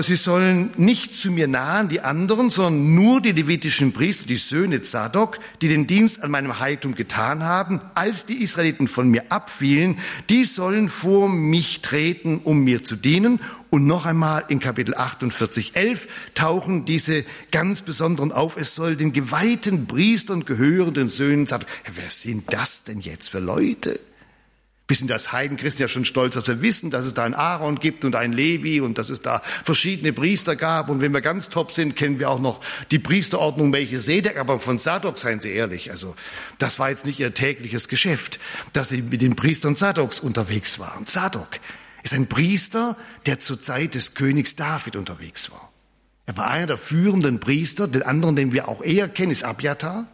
[0.00, 4.80] Sie sollen nicht zu mir nahen, die anderen, sondern nur die levitischen Priester, die Söhne
[4.80, 9.98] Zadok, die den Dienst an meinem Heiligtum getan haben, als die Israeliten von mir abfielen,
[10.30, 13.40] die sollen vor mich treten, um mir zu dienen.
[13.68, 18.56] Und noch einmal in Kapitel 48, 11 tauchen diese ganz besonderen auf.
[18.56, 21.68] Es soll den geweihten Priestern gehörenden Söhnen Zadok.
[21.94, 24.00] Wer sind das denn jetzt für Leute?
[24.86, 27.78] Wir sind als Heidenchristen ja schon stolz, dass wir wissen, dass es da einen Aaron
[27.78, 30.90] gibt und einen Levi und dass es da verschiedene Priester gab.
[30.90, 34.36] Und wenn wir ganz top sind, kennen wir auch noch die Priesterordnung Melchisedek.
[34.36, 36.14] Aber von Sadok, seien Sie ehrlich, also
[36.58, 38.38] das war jetzt nicht Ihr tägliches Geschäft,
[38.74, 41.06] dass Sie mit den Priestern Sadoks unterwegs waren.
[41.06, 41.48] Sadok
[42.02, 45.72] ist ein Priester, der zur Zeit des Königs David unterwegs war.
[46.26, 47.88] Er war einer der führenden Priester.
[47.88, 50.08] Den anderen, den wir auch eher kennen, ist Abjatar.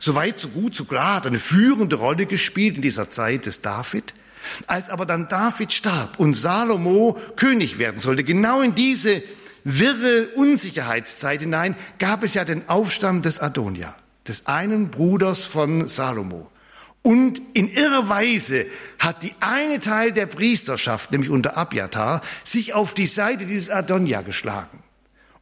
[0.00, 3.60] So weit, so gut, so klar, hat eine führende Rolle gespielt in dieser Zeit des
[3.60, 4.14] David.
[4.66, 9.22] Als aber dann David starb und Salomo König werden sollte, genau in diese
[9.64, 13.94] wirre Unsicherheitszeit hinein, gab es ja den Aufstand des Adonia,
[14.26, 16.50] des einen Bruders von Salomo.
[17.02, 18.66] Und in irrer Weise
[18.98, 24.22] hat die eine Teil der Priesterschaft, nämlich unter Abjatar, sich auf die Seite dieses Adonia
[24.22, 24.80] geschlagen.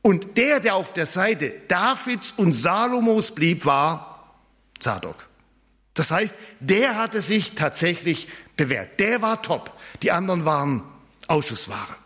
[0.03, 4.15] Und der, der auf der Seite Davids und Salomos blieb, war
[4.81, 5.27] Zadok.
[5.95, 9.01] Das heißt, der hatte sich tatsächlich bewährt.
[9.01, 9.73] Der war top.
[10.03, 10.83] Die anderen waren
[11.27, 11.97] Ausschussware.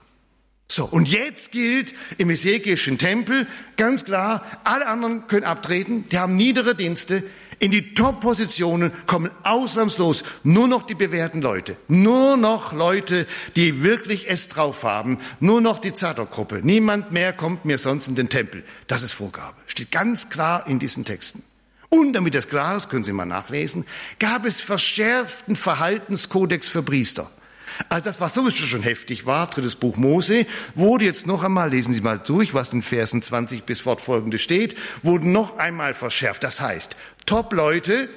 [0.70, 6.36] So, und jetzt gilt im Ezekielischen Tempel ganz klar, alle anderen können abtreten, die haben
[6.36, 7.24] niedere Dienste.
[7.58, 11.76] In die Top-Positionen kommen ausnahmslos nur noch die bewährten Leute.
[11.88, 15.18] Nur noch Leute, die wirklich es drauf haben.
[15.40, 16.60] Nur noch die Zadok-Gruppe.
[16.62, 18.64] Niemand mehr kommt mir sonst in den Tempel.
[18.86, 19.56] Das ist Vorgabe.
[19.66, 21.42] Steht ganz klar in diesen Texten.
[21.90, 23.84] Und damit das klar ist, können Sie mal nachlesen,
[24.20, 27.28] gab es verschärften Verhaltenskodex für Priester.
[27.88, 31.92] Also das, was sowieso schon heftig war, drittes Buch Mose, wurde jetzt noch einmal, lesen
[31.92, 36.44] Sie mal durch, was in Versen 20 bis fortfolgende steht, wurde noch einmal verschärft.
[36.44, 36.94] Das heißt,
[37.26, 38.08] Top-Leute,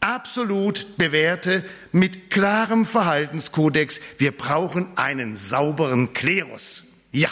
[0.00, 6.84] absolut bewährte, mit klarem Verhaltenskodex, wir brauchen einen sauberen Klerus.
[7.12, 7.28] Ja.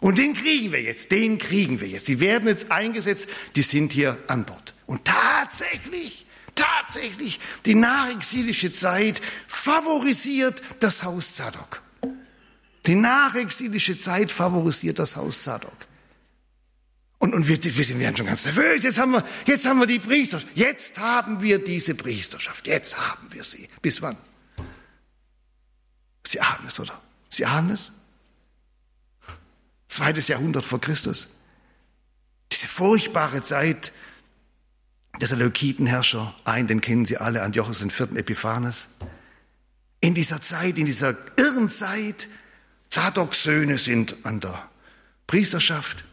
[0.00, 2.08] Und den kriegen wir jetzt, den kriegen wir jetzt.
[2.08, 4.74] Die werden jetzt eingesetzt, die sind hier an Bord.
[4.88, 6.24] Und tatsächlich,
[6.54, 11.82] tatsächlich, die nachexilische Zeit favorisiert das Haus Zadok.
[12.86, 15.76] Die nachexilische Zeit favorisiert das Haus Zadok.
[17.18, 18.82] Und, und wir, wir sind werden schon ganz nervös.
[18.82, 20.56] Jetzt haben wir, jetzt haben wir die Priesterschaft.
[20.56, 22.66] Jetzt haben wir diese Priesterschaft.
[22.66, 23.68] Jetzt haben wir sie.
[23.82, 24.16] Bis wann?
[26.26, 26.98] Sie ahnen es, oder?
[27.28, 27.92] Sie ahnen es?
[29.88, 31.40] Zweites Jahrhundert vor Christus.
[32.52, 33.92] Diese furchtbare Zeit
[35.20, 38.00] der Seleukitenherrscher, ein, den kennen Sie alle, Antiochus IV.
[38.14, 38.94] Epiphanes.
[40.00, 42.28] In dieser Zeit, in dieser irren Zeit,
[42.90, 44.68] Zadoks Söhne sind an der
[45.26, 46.04] Priesterschaft,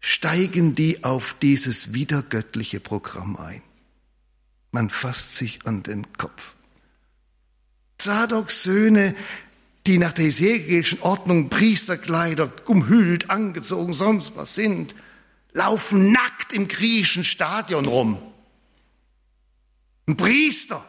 [0.00, 3.62] steigen die auf dieses wiedergöttliche Programm ein.
[4.72, 6.54] Man fasst sich an den Kopf.
[7.98, 9.14] Zadoks Söhne,
[9.86, 14.94] die nach der ezekielischen Ordnung Priesterkleider umhüllt, angezogen, sonst was sind,
[15.52, 18.20] laufen nackt im griechischen Stadion rum.
[20.06, 20.84] Ein Priester.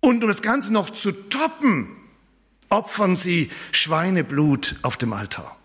[0.00, 1.96] Und um das Ganze noch zu toppen,
[2.68, 5.56] opfern sie Schweineblut auf dem Altar.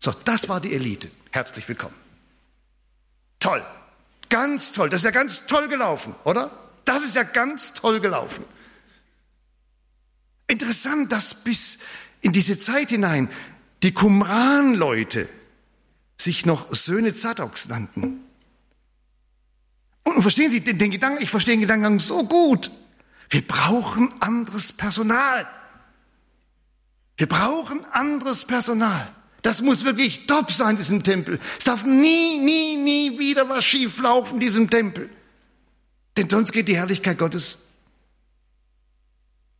[0.00, 1.10] So, das war die Elite.
[1.32, 1.94] Herzlich willkommen.
[3.40, 3.64] Toll.
[4.28, 4.90] Ganz toll.
[4.90, 6.50] Das ist ja ganz toll gelaufen, oder?
[6.84, 8.44] Das ist ja ganz toll gelaufen.
[10.46, 11.78] Interessant, dass bis
[12.20, 13.30] in diese Zeit hinein
[13.82, 15.28] die Qumran-Leute
[16.16, 18.20] sich noch Söhne Zadoks nannten.
[20.04, 22.70] Und verstehen Sie den, den Gedanken, ich verstehe den Gedanken so gut.
[23.30, 25.48] Wir brauchen anderes Personal.
[27.16, 29.12] Wir brauchen anderes Personal.
[29.42, 31.38] Das muss wirklich top sein, in diesem Tempel.
[31.58, 35.10] Es darf nie, nie, nie wieder was schief laufen diesem Tempel.
[36.16, 37.58] Denn sonst geht die Herrlichkeit Gottes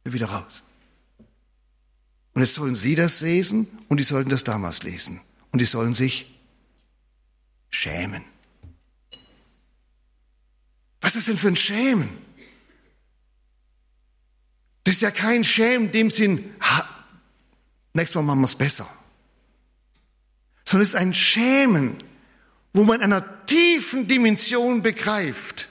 [0.05, 0.62] wieder raus.
[2.35, 5.21] Und jetzt sollen Sie das lesen und die sollten das damals lesen.
[5.53, 6.34] Und die sollen sich
[7.75, 8.25] schämen.
[11.01, 12.09] Was ist denn für ein Schämen?
[14.85, 16.89] Das ist ja kein Schämen dem Sinn, ha,
[17.93, 18.89] nächstes Mal machen wir es besser.
[20.65, 21.97] Sondern es ist ein Schämen,
[22.73, 25.69] wo man einer tiefen Dimension begreift.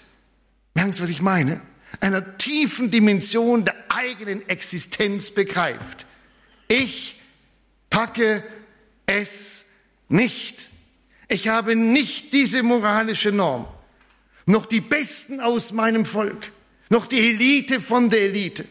[0.75, 1.61] Merken Sie, was ich meine?
[1.99, 6.05] Einer tiefen Dimension der eigenen Existenz begreift.
[6.67, 7.21] Ich
[7.89, 8.43] packe
[9.05, 9.65] es
[10.09, 10.72] nicht.
[11.33, 13.67] Ich habe nicht diese moralische Norm.
[14.45, 16.51] Noch die Besten aus meinem Volk.
[16.89, 18.65] Noch die Elite von der Elite.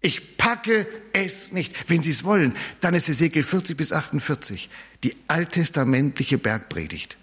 [0.00, 1.90] Ich packe es nicht.
[1.90, 4.70] Wenn Sie es wollen, dann ist Ezekiel 40 bis 48
[5.04, 7.18] die alttestamentliche Bergpredigt.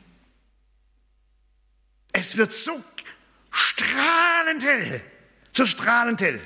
[2.11, 2.71] Es wird so
[3.49, 5.01] strahlend hell,
[5.51, 6.39] so strahlend hell,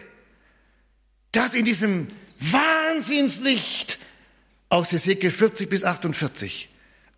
[1.34, 2.08] dass in diesem
[2.40, 4.00] Wahnsinnslicht
[4.70, 6.70] aus Ezekiel 40 bis 48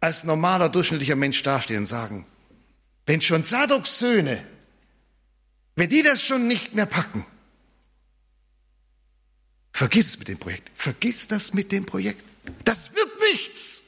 [0.05, 2.25] als normaler, durchschnittlicher Mensch dastehen und sagen,
[3.05, 4.45] wenn schon Sadoks Söhne,
[5.75, 7.25] wenn die das schon nicht mehr packen,
[9.75, 10.71] Vergiss es mit dem Projekt.
[10.73, 12.23] Vergiss das mit dem Projekt.
[12.63, 13.81] Das wird nichts.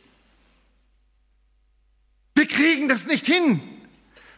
[2.36, 3.62] Wir kriegen das nicht hin.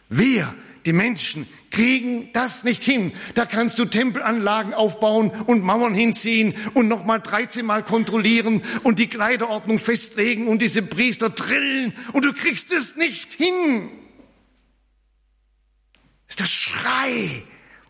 [0.08, 0.54] Wir,
[0.86, 3.12] die Menschen, kriegen das nicht hin.
[3.34, 9.08] Da kannst du Tempelanlagen aufbauen und Mauern hinziehen und nochmal 13 Mal kontrollieren und die
[9.08, 13.90] Kleiderordnung festlegen und diese Priester drillen und du kriegst es nicht hin.
[16.26, 17.42] Das ist der Schrei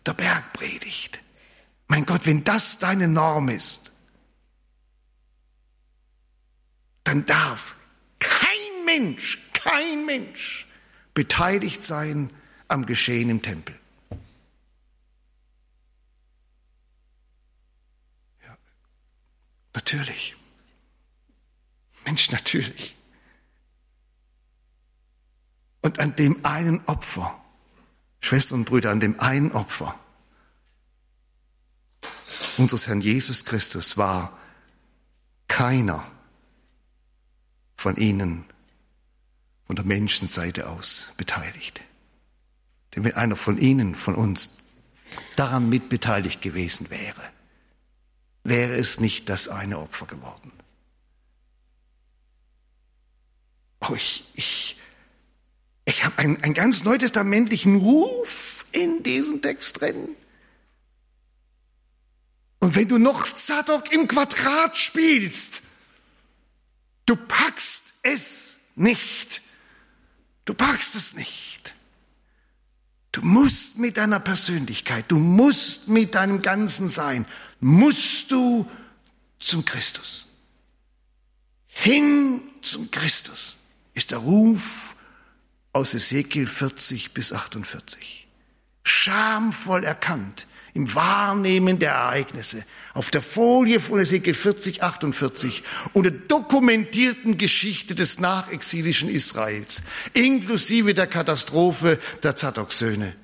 [0.05, 1.21] der Bergpredigt.
[1.87, 3.91] Mein Gott, wenn das deine Norm ist,
[7.03, 7.75] dann darf
[8.19, 10.67] kein Mensch, kein Mensch
[11.13, 12.29] beteiligt sein
[12.71, 13.77] am Geschehen im Tempel.
[18.43, 18.57] Ja,
[19.73, 20.35] natürlich.
[22.05, 22.95] Mensch, natürlich.
[25.81, 27.39] Und an dem einen Opfer,
[28.19, 29.97] Schwestern und Brüder, an dem einen Opfer
[32.57, 34.37] unseres Herrn Jesus Christus war
[35.47, 36.05] keiner
[37.75, 38.45] von ihnen
[39.65, 41.81] von der Menschenseite aus beteiligt.
[42.93, 44.59] Wenn einer von Ihnen, von uns,
[45.35, 47.21] daran mitbeteiligt gewesen wäre,
[48.43, 50.51] wäre es nicht das eine Opfer geworden.
[53.81, 54.77] Oh, ich, ich,
[55.85, 60.15] ich habe einen, einen ganz neutestamentlichen Ruf in diesem Text drin.
[62.59, 65.63] Und wenn du noch Zadok im Quadrat spielst,
[67.07, 69.41] du packst es nicht.
[70.45, 71.73] Du packst es nicht.
[73.11, 77.25] Du musst mit deiner Persönlichkeit, du musst mit deinem ganzen Sein,
[77.59, 78.69] musst du
[79.39, 80.25] zum Christus.
[81.67, 83.57] Hin zum Christus
[83.93, 84.95] ist der Ruf
[85.73, 88.27] aus Ezekiel 40 bis 48.
[88.83, 95.63] Schamvoll erkannt im Wahrnehmen der Ereignisse auf der Folie von Ezekiel 40, 48
[95.93, 103.15] und der dokumentierten Geschichte des nachexilischen Israels, inklusive der Katastrophe der Zadok-Söhne.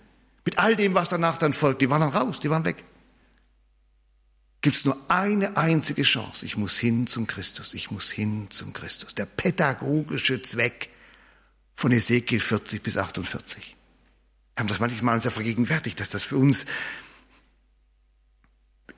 [0.45, 2.83] Mit all dem, was danach dann folgt, die waren dann raus, die waren weg.
[4.61, 6.45] Gibt es nur eine einzige Chance.
[6.45, 9.13] Ich muss hin zum Christus, ich muss hin zum Christus.
[9.15, 10.89] Der pädagogische Zweck
[11.75, 13.75] von Ezekiel 40 bis 48.
[14.55, 16.65] Wir haben das manchmal uns ja vergegenwärtigt, dass das für uns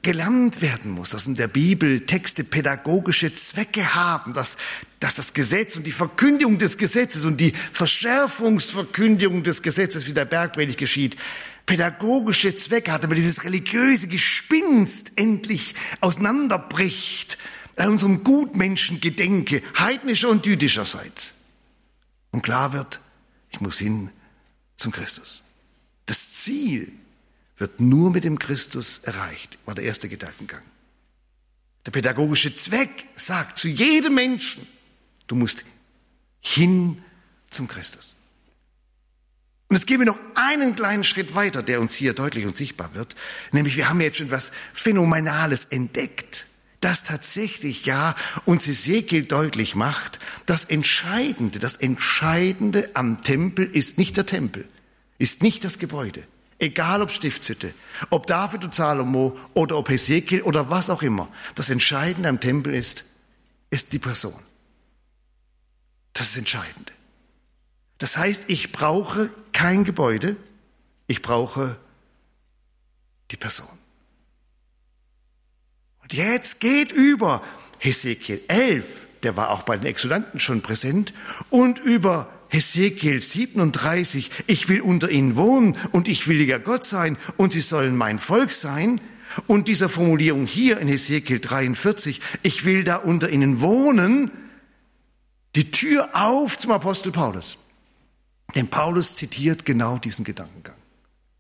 [0.02, 4.58] gelernt werden muss, dass in der Bibel Texte pädagogische Zwecke haben, dass,
[5.00, 10.26] dass das Gesetz und die Verkündigung des Gesetzes und die Verschärfungsverkündigung des Gesetzes, wie der
[10.26, 11.18] Bergpredigt geschieht,
[11.66, 17.38] pädagogische Zwecke hat, aber dieses religiöse Gespinst endlich auseinanderbricht
[17.76, 21.42] an unserem Gutmenschengedenke, heidnischer und jüdischerseits.
[22.32, 23.00] Und klar wird,
[23.52, 24.12] ich muss hin
[24.78, 25.44] zum Christus.
[26.06, 26.92] Das Ziel
[27.60, 30.64] wird nur mit dem Christus erreicht, war der erste Gedankengang.
[31.86, 34.68] Der pädagogische Zweck sagt zu jedem Menschen,
[35.28, 35.66] du musst
[36.42, 37.02] hin
[37.50, 38.16] zum Christus.
[39.70, 42.96] Und es gehen wir noch einen kleinen Schritt weiter, der uns hier deutlich und sichtbar
[42.96, 43.16] wird,
[43.52, 46.48] nämlich wir haben jetzt schon was Phänomenales entdeckt,
[46.80, 54.18] das tatsächlich ja uns Ezekiel deutlich macht, das Entscheidende, das Entscheidende am Tempel ist nicht
[54.18, 54.68] der Tempel,
[55.20, 56.26] ist nicht das Gebäude,
[56.60, 57.74] Egal ob Stiftshütte,
[58.10, 61.30] ob David und Salomo oder ob Hesekiel oder was auch immer.
[61.56, 63.06] Das Entscheidende am Tempel ist,
[63.70, 64.40] ist die Person.
[66.14, 66.92] Das ist das Entscheidende.
[67.98, 70.36] Das heißt, ich brauche kein Gebäude,
[71.08, 71.78] ich brauche
[73.32, 73.78] die Person.
[76.02, 77.42] Und jetzt geht über
[77.78, 81.14] Hesekiel 11, der war auch bei den Exulanten schon präsent,
[81.50, 87.16] und über Hesekiel 37, ich will unter ihnen wohnen und ich will ihr Gott sein
[87.38, 89.00] und sie sollen mein Volk sein.
[89.46, 94.32] Und dieser Formulierung hier in Hesekiel 43, ich will da unter ihnen wohnen,
[95.56, 97.60] die Tür auf zum Apostel Paulus.
[98.56, 100.79] Denn Paulus zitiert genau diesen Gedankengang.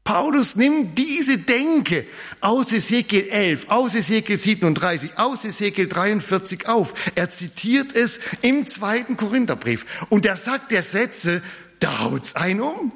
[0.09, 2.03] Paulus nimmt diese Denke
[2.41, 6.95] aus Ezekiel 11, aus Ezekiel 37, aus Ezekiel 43 auf.
[7.13, 9.85] Er zitiert es im zweiten Korintherbrief.
[10.09, 11.43] Und er sagt der Sätze,
[11.77, 12.91] da haut's ein um.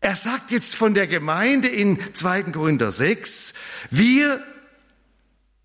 [0.00, 2.44] Er sagt jetzt von der Gemeinde in 2.
[2.52, 3.54] Korinther 6,
[3.90, 4.40] wir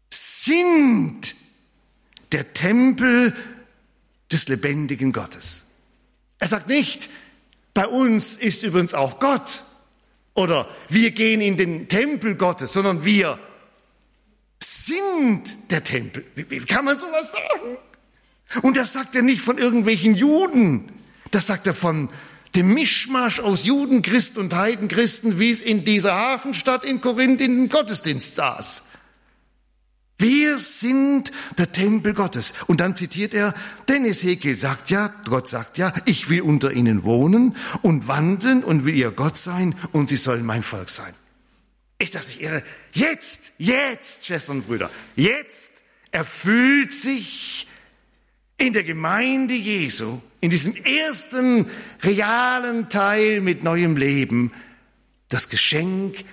[0.09, 1.35] sind
[2.31, 3.35] der Tempel
[4.31, 5.67] des lebendigen Gottes.
[6.39, 7.07] Er sagt nicht,
[7.75, 9.61] bei uns ist übrigens auch Gott
[10.37, 13.39] oder wir gehen in den Tempel Gottes, sondern wir
[14.61, 16.23] sind der Tempel.
[16.35, 17.77] Wie kann man sowas sagen?
[18.61, 20.91] Und das sagt er nicht von irgendwelchen Juden,
[21.31, 22.09] das sagt er von
[22.55, 27.55] dem Mischmasch aus Juden, Christen und Heidenchristen, wie es in dieser Hafenstadt in Korinth in
[27.55, 28.89] dem Gottesdienst saß.
[30.19, 32.53] Wir sind der Tempel Gottes.
[32.65, 33.53] Und dann zitiert er,
[33.87, 38.83] denn Ezekiel sagt ja, Gott sagt ja, ich will unter ihnen wohnen und wandeln und
[38.83, 41.13] will ihr Gott sein und sie sollen mein Volk sein.
[41.99, 42.63] Ist das nicht irre?
[42.93, 45.71] Jetzt, jetzt, Schwestern und Brüder, jetzt
[46.11, 47.67] erfüllt sich
[48.57, 51.69] in der Gemeinde Jesu, in diesem ersten
[52.01, 54.51] realen Teil mit neuem Leben,
[55.29, 56.23] das Geschenk,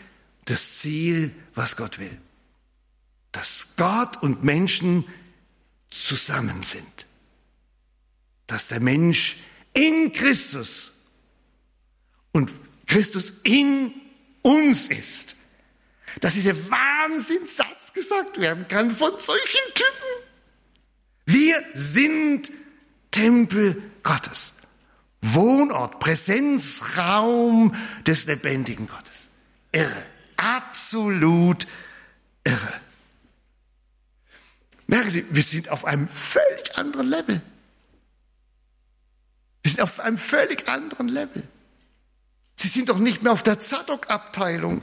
[0.47, 2.18] das Ziel, was Gott will
[3.35, 5.05] dass Gott und Menschen
[5.91, 7.07] zusammen sind.
[8.47, 9.39] Dass der Mensch
[9.72, 10.93] in Christus
[12.32, 12.51] und
[12.87, 13.93] Christus in
[14.43, 15.37] uns ist.
[16.20, 20.28] Dass dieser Wahnsinnssatz gesagt werden kann von solchen Typen.
[21.26, 22.53] Wir sind
[23.11, 24.59] Tempel Gottes.
[25.22, 27.74] Wohnort, Präsenzraum
[28.07, 29.30] des lebendigen Gottes.
[29.72, 30.07] Irre.
[30.37, 31.66] Absolut
[32.45, 32.84] irre.
[34.87, 37.41] Merken Sie, wir sind auf einem völlig anderen Level.
[39.62, 41.49] Wir sind auf einem völlig anderen Level.
[42.57, 44.82] Sie sind doch nicht mehr auf der Zadok-Abteilung.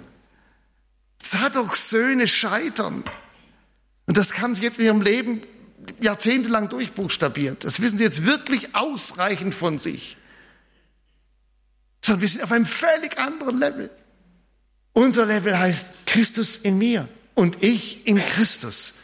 [1.19, 3.03] Zadoks Söhne scheitern.
[4.07, 5.41] Und das haben sie jetzt in ihrem Leben
[5.99, 7.63] jahrzehntelang durchbuchstabiert.
[7.63, 10.17] Das wissen sie jetzt wirklich ausreichend von sich.
[12.03, 13.91] Sondern wir sind auf einem völlig anderen Level.
[14.93, 18.95] Unser Level heißt Christus in mir und ich in Christus.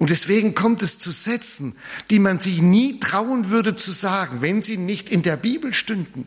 [0.00, 1.76] Und deswegen kommt es zu Sätzen,
[2.08, 6.26] die man sich nie trauen würde zu sagen, wenn sie nicht in der Bibel stünden.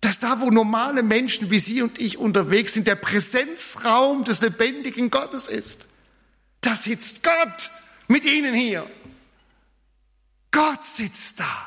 [0.00, 5.10] Dass da, wo normale Menschen wie Sie und ich unterwegs sind, der Präsenzraum des lebendigen
[5.10, 5.86] Gottes ist.
[6.62, 7.70] Da sitzt Gott
[8.06, 8.88] mit Ihnen hier.
[10.50, 11.66] Gott sitzt da.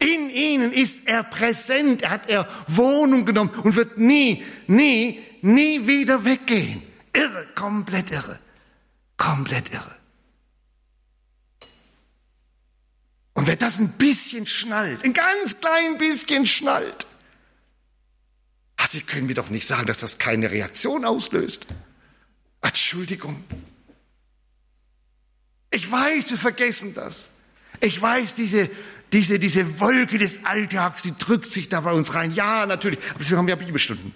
[0.00, 2.02] In Ihnen ist er präsent.
[2.02, 6.82] Er hat er Wohnung genommen und wird nie, nie, nie wieder weggehen.
[7.12, 8.40] Irre, komplett irre.
[9.20, 9.96] Komplett irre.
[13.34, 17.06] Und wer das ein bisschen schnallt, ein ganz klein bisschen schnallt,
[18.78, 21.66] ach, Sie können mir doch nicht sagen, dass das keine Reaktion auslöst.
[22.62, 23.44] Entschuldigung.
[25.70, 27.32] Ich weiß, wir vergessen das.
[27.80, 28.70] Ich weiß, diese,
[29.12, 32.32] diese, diese Wolke des Alltags, die drückt sich da bei uns rein.
[32.32, 32.98] Ja, natürlich.
[33.14, 34.14] Aber wir haben ja Bibelstunden.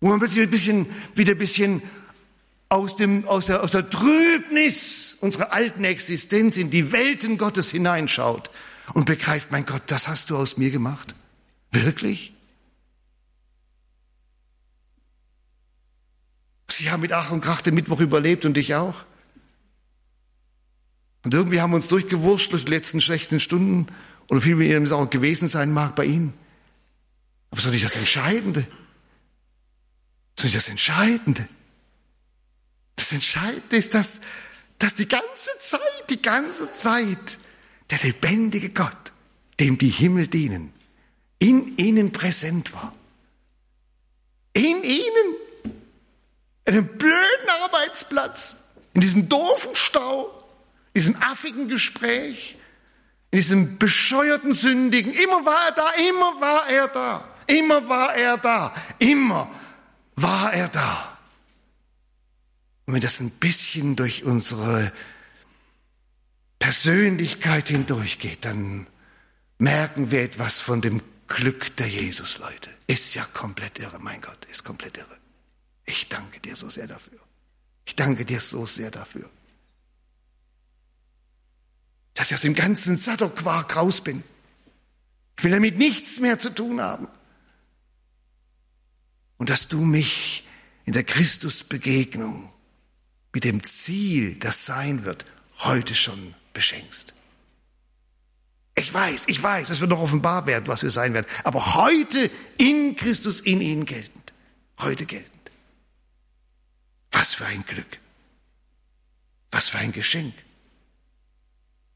[0.00, 0.86] Wo man plötzlich ein bisschen,
[1.16, 1.82] wieder ein bisschen
[2.72, 8.50] aus, dem, aus, der, aus der Trübnis unserer alten Existenz in die Welten Gottes hineinschaut
[8.94, 11.14] und begreift, mein Gott, das hast du aus mir gemacht?
[11.70, 12.32] Wirklich?
[16.70, 19.04] Sie haben mit Ach und Krach den Mittwoch überlebt und ich auch.
[21.24, 23.88] Und irgendwie haben wir uns durchgewurscht durch die letzten schlechten Stunden
[24.30, 26.32] oder viel mehr es auch gewesen sein mag bei Ihnen.
[27.50, 28.66] Aber das ist doch nicht das Entscheidende.
[30.36, 31.46] Das ist nicht das Entscheidende.
[32.96, 34.22] Das Entscheidende ist, dass,
[34.78, 37.38] dass die ganze Zeit, die ganze Zeit
[37.90, 39.12] der lebendige Gott,
[39.60, 40.72] dem die Himmel dienen,
[41.38, 42.94] in ihnen präsent war.
[44.54, 45.36] In ihnen.
[46.64, 50.26] In einem blöden Arbeitsplatz, in diesem doofen Stau,
[50.94, 52.56] in diesem affigen Gespräch,
[53.32, 55.12] in diesem bescheuerten Sündigen.
[55.12, 59.50] Immer war er da, immer war er da, immer war er da, immer
[60.14, 61.11] war er da.
[62.92, 64.92] Und wenn das ein bisschen durch unsere
[66.58, 68.86] Persönlichkeit hindurchgeht, dann
[69.56, 72.68] merken wir etwas von dem Glück der Jesus, Leute.
[72.88, 75.16] Ist ja komplett irre, mein Gott, ist komplett irre.
[75.86, 77.18] Ich danke dir so sehr dafür.
[77.86, 79.30] Ich danke dir so sehr dafür.
[82.12, 84.22] Dass ich aus dem ganzen Sadok-Quark raus bin.
[85.38, 87.08] Ich will damit nichts mehr zu tun haben.
[89.38, 90.46] Und dass du mich
[90.84, 92.51] in der Christusbegegnung
[93.32, 95.24] mit dem Ziel, das sein wird,
[95.58, 97.14] heute schon beschenkst.
[98.74, 102.30] Ich weiß, ich weiß, es wird noch offenbar werden, was wir sein werden, aber heute
[102.58, 104.32] in Christus, in ihnen geltend.
[104.78, 105.32] Heute geltend.
[107.12, 107.98] Was für ein Glück.
[109.50, 110.34] Was für ein Geschenk.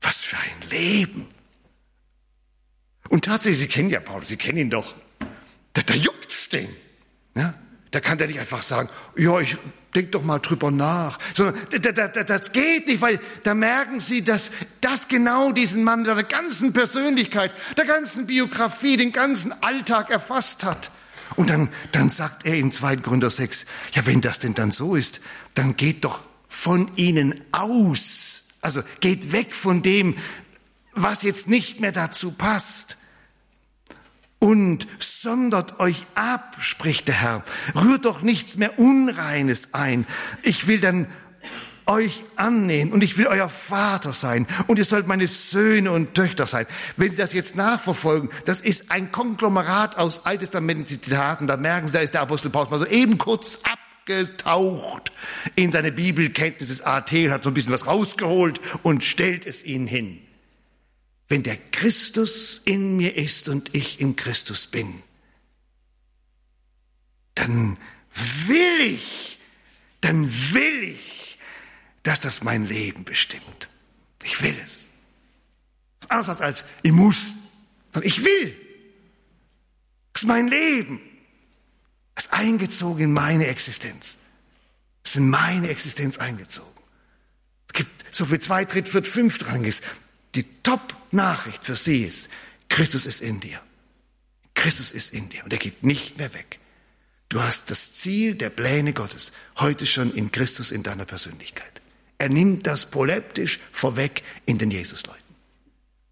[0.01, 1.27] Was für ein Leben.
[3.09, 4.95] Und tatsächlich, Sie kennen ja Paulus, Sie kennen ihn doch.
[5.73, 6.69] Da, da juckt's den.
[7.35, 7.55] Ja?
[7.91, 9.57] Da kann der nicht einfach sagen, ja, ich
[9.95, 11.19] denk doch mal drüber nach.
[11.35, 11.57] Sondern
[12.27, 17.55] das geht nicht, weil da merken Sie, dass das genau diesen Mann der ganzen Persönlichkeit,
[17.77, 20.91] der ganzen Biografie, den ganzen Alltag erfasst hat.
[21.35, 22.97] Und dann, dann sagt er in 2.
[22.97, 25.21] Gründer 6, ja, wenn das denn dann so ist,
[25.55, 28.45] dann geht doch von ihnen aus.
[28.61, 30.17] Also geht weg von dem,
[30.93, 32.99] was jetzt nicht mehr dazu passt.
[34.39, 37.45] Und sondert euch ab, spricht der Herr.
[37.75, 40.07] Rührt doch nichts mehr Unreines ein.
[40.43, 41.07] Ich will dann
[41.87, 46.47] euch annehmen und ich will euer Vater sein und ihr sollt meine Söhne und Töchter
[46.47, 46.67] sein.
[46.97, 51.95] Wenn Sie das jetzt nachverfolgen, das ist ein Konglomerat aus alttestamentlichen Zitaten, da merken Sie,
[51.95, 55.13] da ist der Apostel Paulus mal so eben kurz abgetaucht
[55.55, 59.87] in seine Bibelkenntnis des AT, hat so ein bisschen was rausgeholt und stellt es ihnen
[59.87, 60.26] hin.
[61.29, 65.03] Wenn der Christus in mir ist und ich in Christus bin,
[67.35, 67.77] dann
[68.13, 69.39] will ich,
[70.01, 71.27] dann will ich
[72.07, 73.69] dass das mein Leben bestimmt.
[74.23, 74.91] Ich will es.
[75.99, 77.33] Das ist anders als ich muss,
[77.93, 78.57] sondern ich will.
[80.13, 81.01] Das ist mein Leben.
[82.15, 84.19] Das ist eingezogen in meine Existenz.
[85.03, 86.71] Das ist in meine Existenz eingezogen.
[87.67, 89.83] Es gibt so viel zwei, dritt, viert, fünf ist.
[90.37, 92.29] Die Top-Nachricht für sie ist,
[92.69, 93.61] Christus ist in dir.
[94.55, 96.59] Christus ist in dir und er geht nicht mehr weg.
[97.29, 101.83] Du hast das Ziel der Pläne Gottes heute schon in Christus in deiner Persönlichkeit.
[102.19, 105.23] Er nimmt das proleptisch vorweg in den Jesusleuten.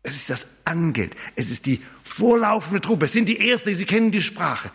[0.02, 4.10] Es ist das Angeld, es ist die vorlaufende Truppe, es sind die Ersten, sie kennen
[4.10, 4.70] die Sprache.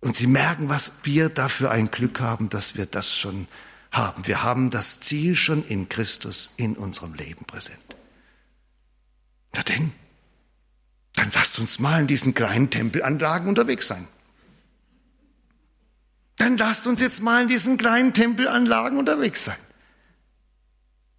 [0.00, 3.46] Und sie merken, was wir dafür ein Glück haben, dass wir das schon
[3.90, 4.26] haben.
[4.26, 7.83] Wir haben das Ziel schon in Christus in unserem Leben präsent.
[9.54, 9.92] Na denn,
[11.14, 14.06] dann lasst uns mal in diesen kleinen Tempelanlagen unterwegs sein.
[16.36, 19.56] Dann lasst uns jetzt mal in diesen kleinen Tempelanlagen unterwegs sein.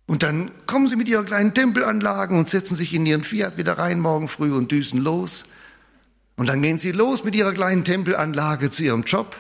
[0.08, 3.78] Und dann kommen sie mit ihren kleinen Tempelanlagen und setzen sich in ihren Fiat wieder
[3.78, 5.46] rein morgen früh und düsen los.
[6.36, 9.36] Und dann gehen sie los mit ihrer kleinen Tempelanlage zu ihrem Job.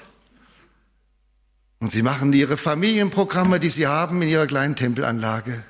[1.79, 5.63] Und sie machen ihre Familienprogramme, die sie haben in ihrer kleinen Tempelanlage.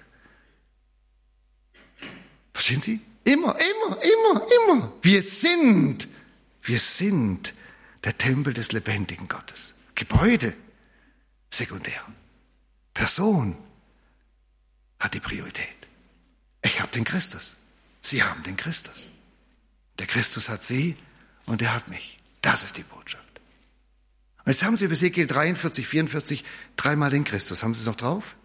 [2.53, 3.01] Verstehen Sie?
[3.26, 4.93] Immer, immer, immer, immer.
[5.01, 6.07] Wir sind,
[6.61, 7.53] wir sind
[8.03, 9.73] der Tempel des lebendigen Gottes.
[9.95, 10.53] Gebäude,
[11.49, 12.01] sekundär.
[12.93, 13.57] Person,
[14.99, 15.76] hat die Priorität.
[16.61, 17.57] Ich habe den Christus.
[18.01, 19.09] Sie haben den Christus.
[19.97, 20.95] Der Christus hat Sie
[21.47, 22.19] und er hat mich.
[22.41, 23.23] Das ist die Botschaft.
[24.45, 26.45] Und jetzt haben Sie über Ezekiel 43, 44
[26.76, 27.63] dreimal den Christus.
[27.63, 28.36] Haben Sie es noch drauf?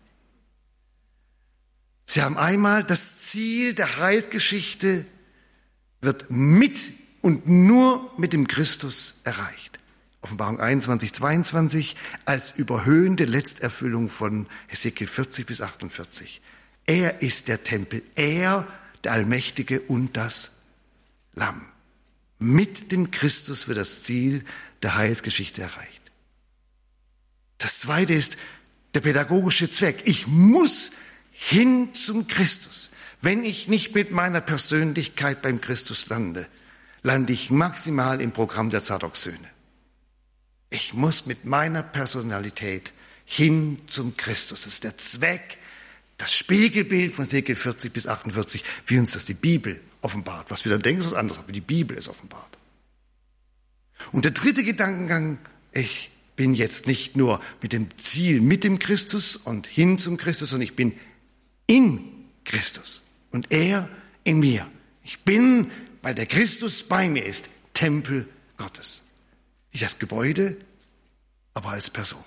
[2.12, 5.06] Sie haben einmal das Ziel der Heilgeschichte
[6.00, 9.78] wird mit und nur mit dem Christus erreicht.
[10.20, 11.94] Offenbarung 21, 22
[12.24, 16.42] als überhöhende Letzterfüllung von Hesekiel 40 bis 48.
[16.84, 18.66] Er ist der Tempel, er,
[19.04, 20.62] der Allmächtige und das
[21.34, 21.64] Lamm.
[22.40, 24.44] Mit dem Christus wird das Ziel
[24.82, 26.10] der Heilsgeschichte erreicht.
[27.58, 28.36] Das zweite ist
[28.94, 30.02] der pädagogische Zweck.
[30.06, 30.90] Ich muss
[31.42, 32.90] hin zum Christus.
[33.22, 36.46] Wenn ich nicht mit meiner Persönlichkeit beim Christus lande,
[37.02, 39.48] lande ich maximal im Programm der Zadok-Söhne.
[40.68, 42.92] Ich muss mit meiner Personalität
[43.24, 44.64] hin zum Christus.
[44.64, 45.56] Das ist der Zweck,
[46.18, 50.50] das Spiegelbild von Ezekiel 40 bis 48, wie uns das die Bibel offenbart.
[50.50, 52.58] Was wir dann denken, ist was anderes, aber die Bibel ist offenbart.
[54.12, 55.38] Und der dritte Gedankengang,
[55.72, 60.50] ich bin jetzt nicht nur mit dem Ziel mit dem Christus und hin zum Christus,
[60.50, 60.94] sondern ich bin
[61.70, 62.04] in
[62.44, 63.88] Christus und er
[64.24, 64.68] in mir.
[65.04, 65.70] Ich bin,
[66.02, 69.02] weil der Christus bei mir ist, Tempel Gottes.
[69.72, 70.56] Nicht als Gebäude,
[71.54, 72.24] aber als Person.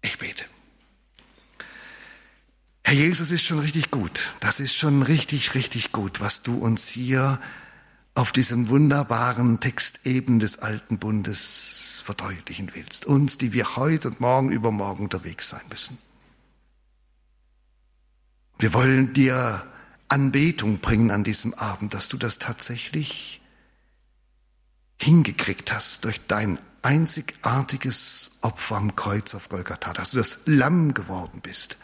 [0.00, 0.46] Ich bete.
[2.82, 4.32] Herr Jesus ist schon richtig gut.
[4.40, 7.42] Das ist schon richtig, richtig gut, was du uns hier
[8.14, 13.04] auf diesem wunderbaren Text eben des alten Bundes verdeutlichen willst.
[13.04, 15.98] Uns, die wir heute und morgen übermorgen unterwegs sein müssen.
[18.58, 19.64] Wir wollen dir
[20.08, 23.40] Anbetung bringen an diesem Abend, dass du das tatsächlich
[25.00, 31.40] hingekriegt hast durch dein einzigartiges Opfer am Kreuz auf Golgatha, dass du das Lamm geworden
[31.40, 31.78] bist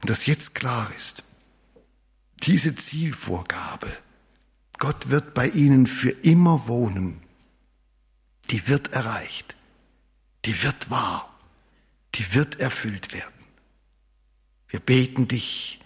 [0.00, 1.24] und dass jetzt klar ist,
[2.42, 3.88] diese Zielvorgabe,
[4.78, 7.22] Gott wird bei ihnen für immer wohnen,
[8.50, 9.54] die wird erreicht,
[10.44, 11.32] die wird wahr,
[12.16, 13.32] die wird erfüllt werden.
[14.68, 15.80] Wir beten dich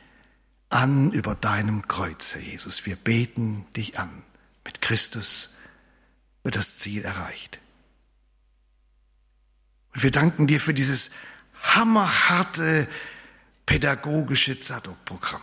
[0.68, 2.86] an über deinem Kreuz, Herr Jesus.
[2.86, 4.22] Wir beten dich an
[4.68, 5.54] mit Christus
[6.42, 7.58] wird das Ziel erreicht.
[9.94, 11.12] Und wir danken dir für dieses
[11.62, 12.86] hammerharte
[13.64, 15.40] pädagogische Zadok-Programm.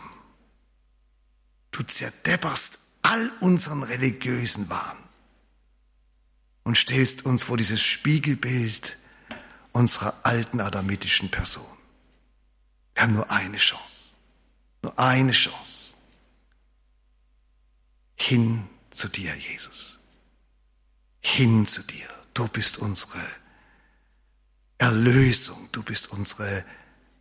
[1.72, 4.96] Du zerdepperst all unseren religiösen Wahn
[6.62, 8.96] und stellst uns vor dieses Spiegelbild
[9.72, 11.66] unserer alten adamitischen Person.
[12.94, 13.95] Wir haben nur eine Chance,
[14.86, 15.94] nur eine Chance,
[18.14, 19.98] hin zu dir, Jesus.
[21.20, 22.08] Hin zu dir.
[22.34, 23.20] Du bist unsere
[24.78, 26.64] Erlösung, du bist unsere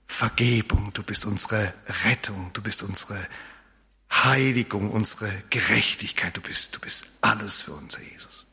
[0.05, 3.17] Vergebung, du bist unsere Rettung, du bist unsere
[4.11, 8.45] Heiligung, unsere Gerechtigkeit, du bist, du bist alles für uns, Jesus.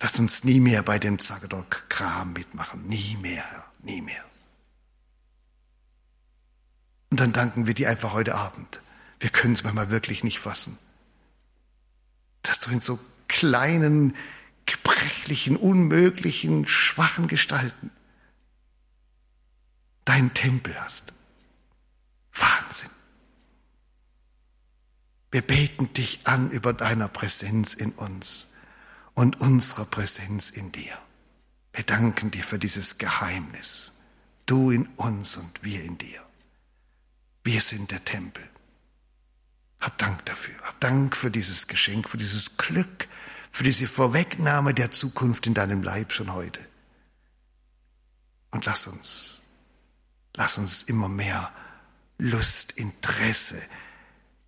[0.00, 4.24] Lass uns nie mehr bei dem Zagadok-Kram mitmachen, nie mehr, nie mehr.
[7.14, 8.80] Und dann danken wir dir einfach heute Abend.
[9.20, 10.76] Wir können es manchmal wirklich nicht fassen.
[12.42, 12.98] Dass du in so
[13.28, 14.16] kleinen,
[14.66, 17.92] gebrechlichen, unmöglichen, schwachen Gestalten
[20.04, 21.12] deinen Tempel hast.
[22.32, 22.90] Wahnsinn.
[25.30, 28.54] Wir beten dich an über deiner Präsenz in uns
[29.14, 30.98] und unserer Präsenz in dir.
[31.74, 34.00] Wir danken dir für dieses Geheimnis.
[34.46, 36.23] Du in uns und wir in dir.
[37.44, 38.42] Wir sind der Tempel.
[39.80, 40.54] Hab Dank dafür.
[40.62, 43.06] Hab Dank für dieses Geschenk, für dieses Glück,
[43.50, 46.66] für diese Vorwegnahme der Zukunft in deinem Leib schon heute.
[48.50, 49.42] Und lass uns,
[50.34, 51.52] lass uns immer mehr
[52.16, 53.62] Lust, Interesse,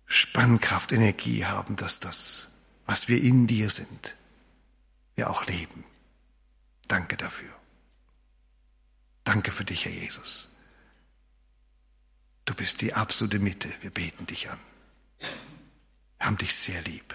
[0.07, 2.53] Spannkraft, Energie haben, dass das,
[2.85, 4.15] was wir in dir sind,
[5.15, 5.83] wir auch leben.
[6.87, 7.53] Danke dafür.
[9.23, 10.56] Danke für dich, Herr Jesus.
[12.47, 13.69] Du bist die absolute Mitte.
[13.81, 14.57] Wir beten dich an.
[15.19, 17.13] Wir haben dich sehr lieb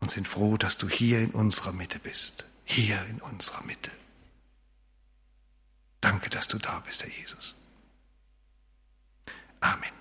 [0.00, 2.44] und sind froh, dass du hier in unserer Mitte bist.
[2.64, 3.92] Hier in unserer Mitte.
[6.00, 7.54] Danke, dass du da bist, Herr Jesus.
[9.60, 9.97] Amen.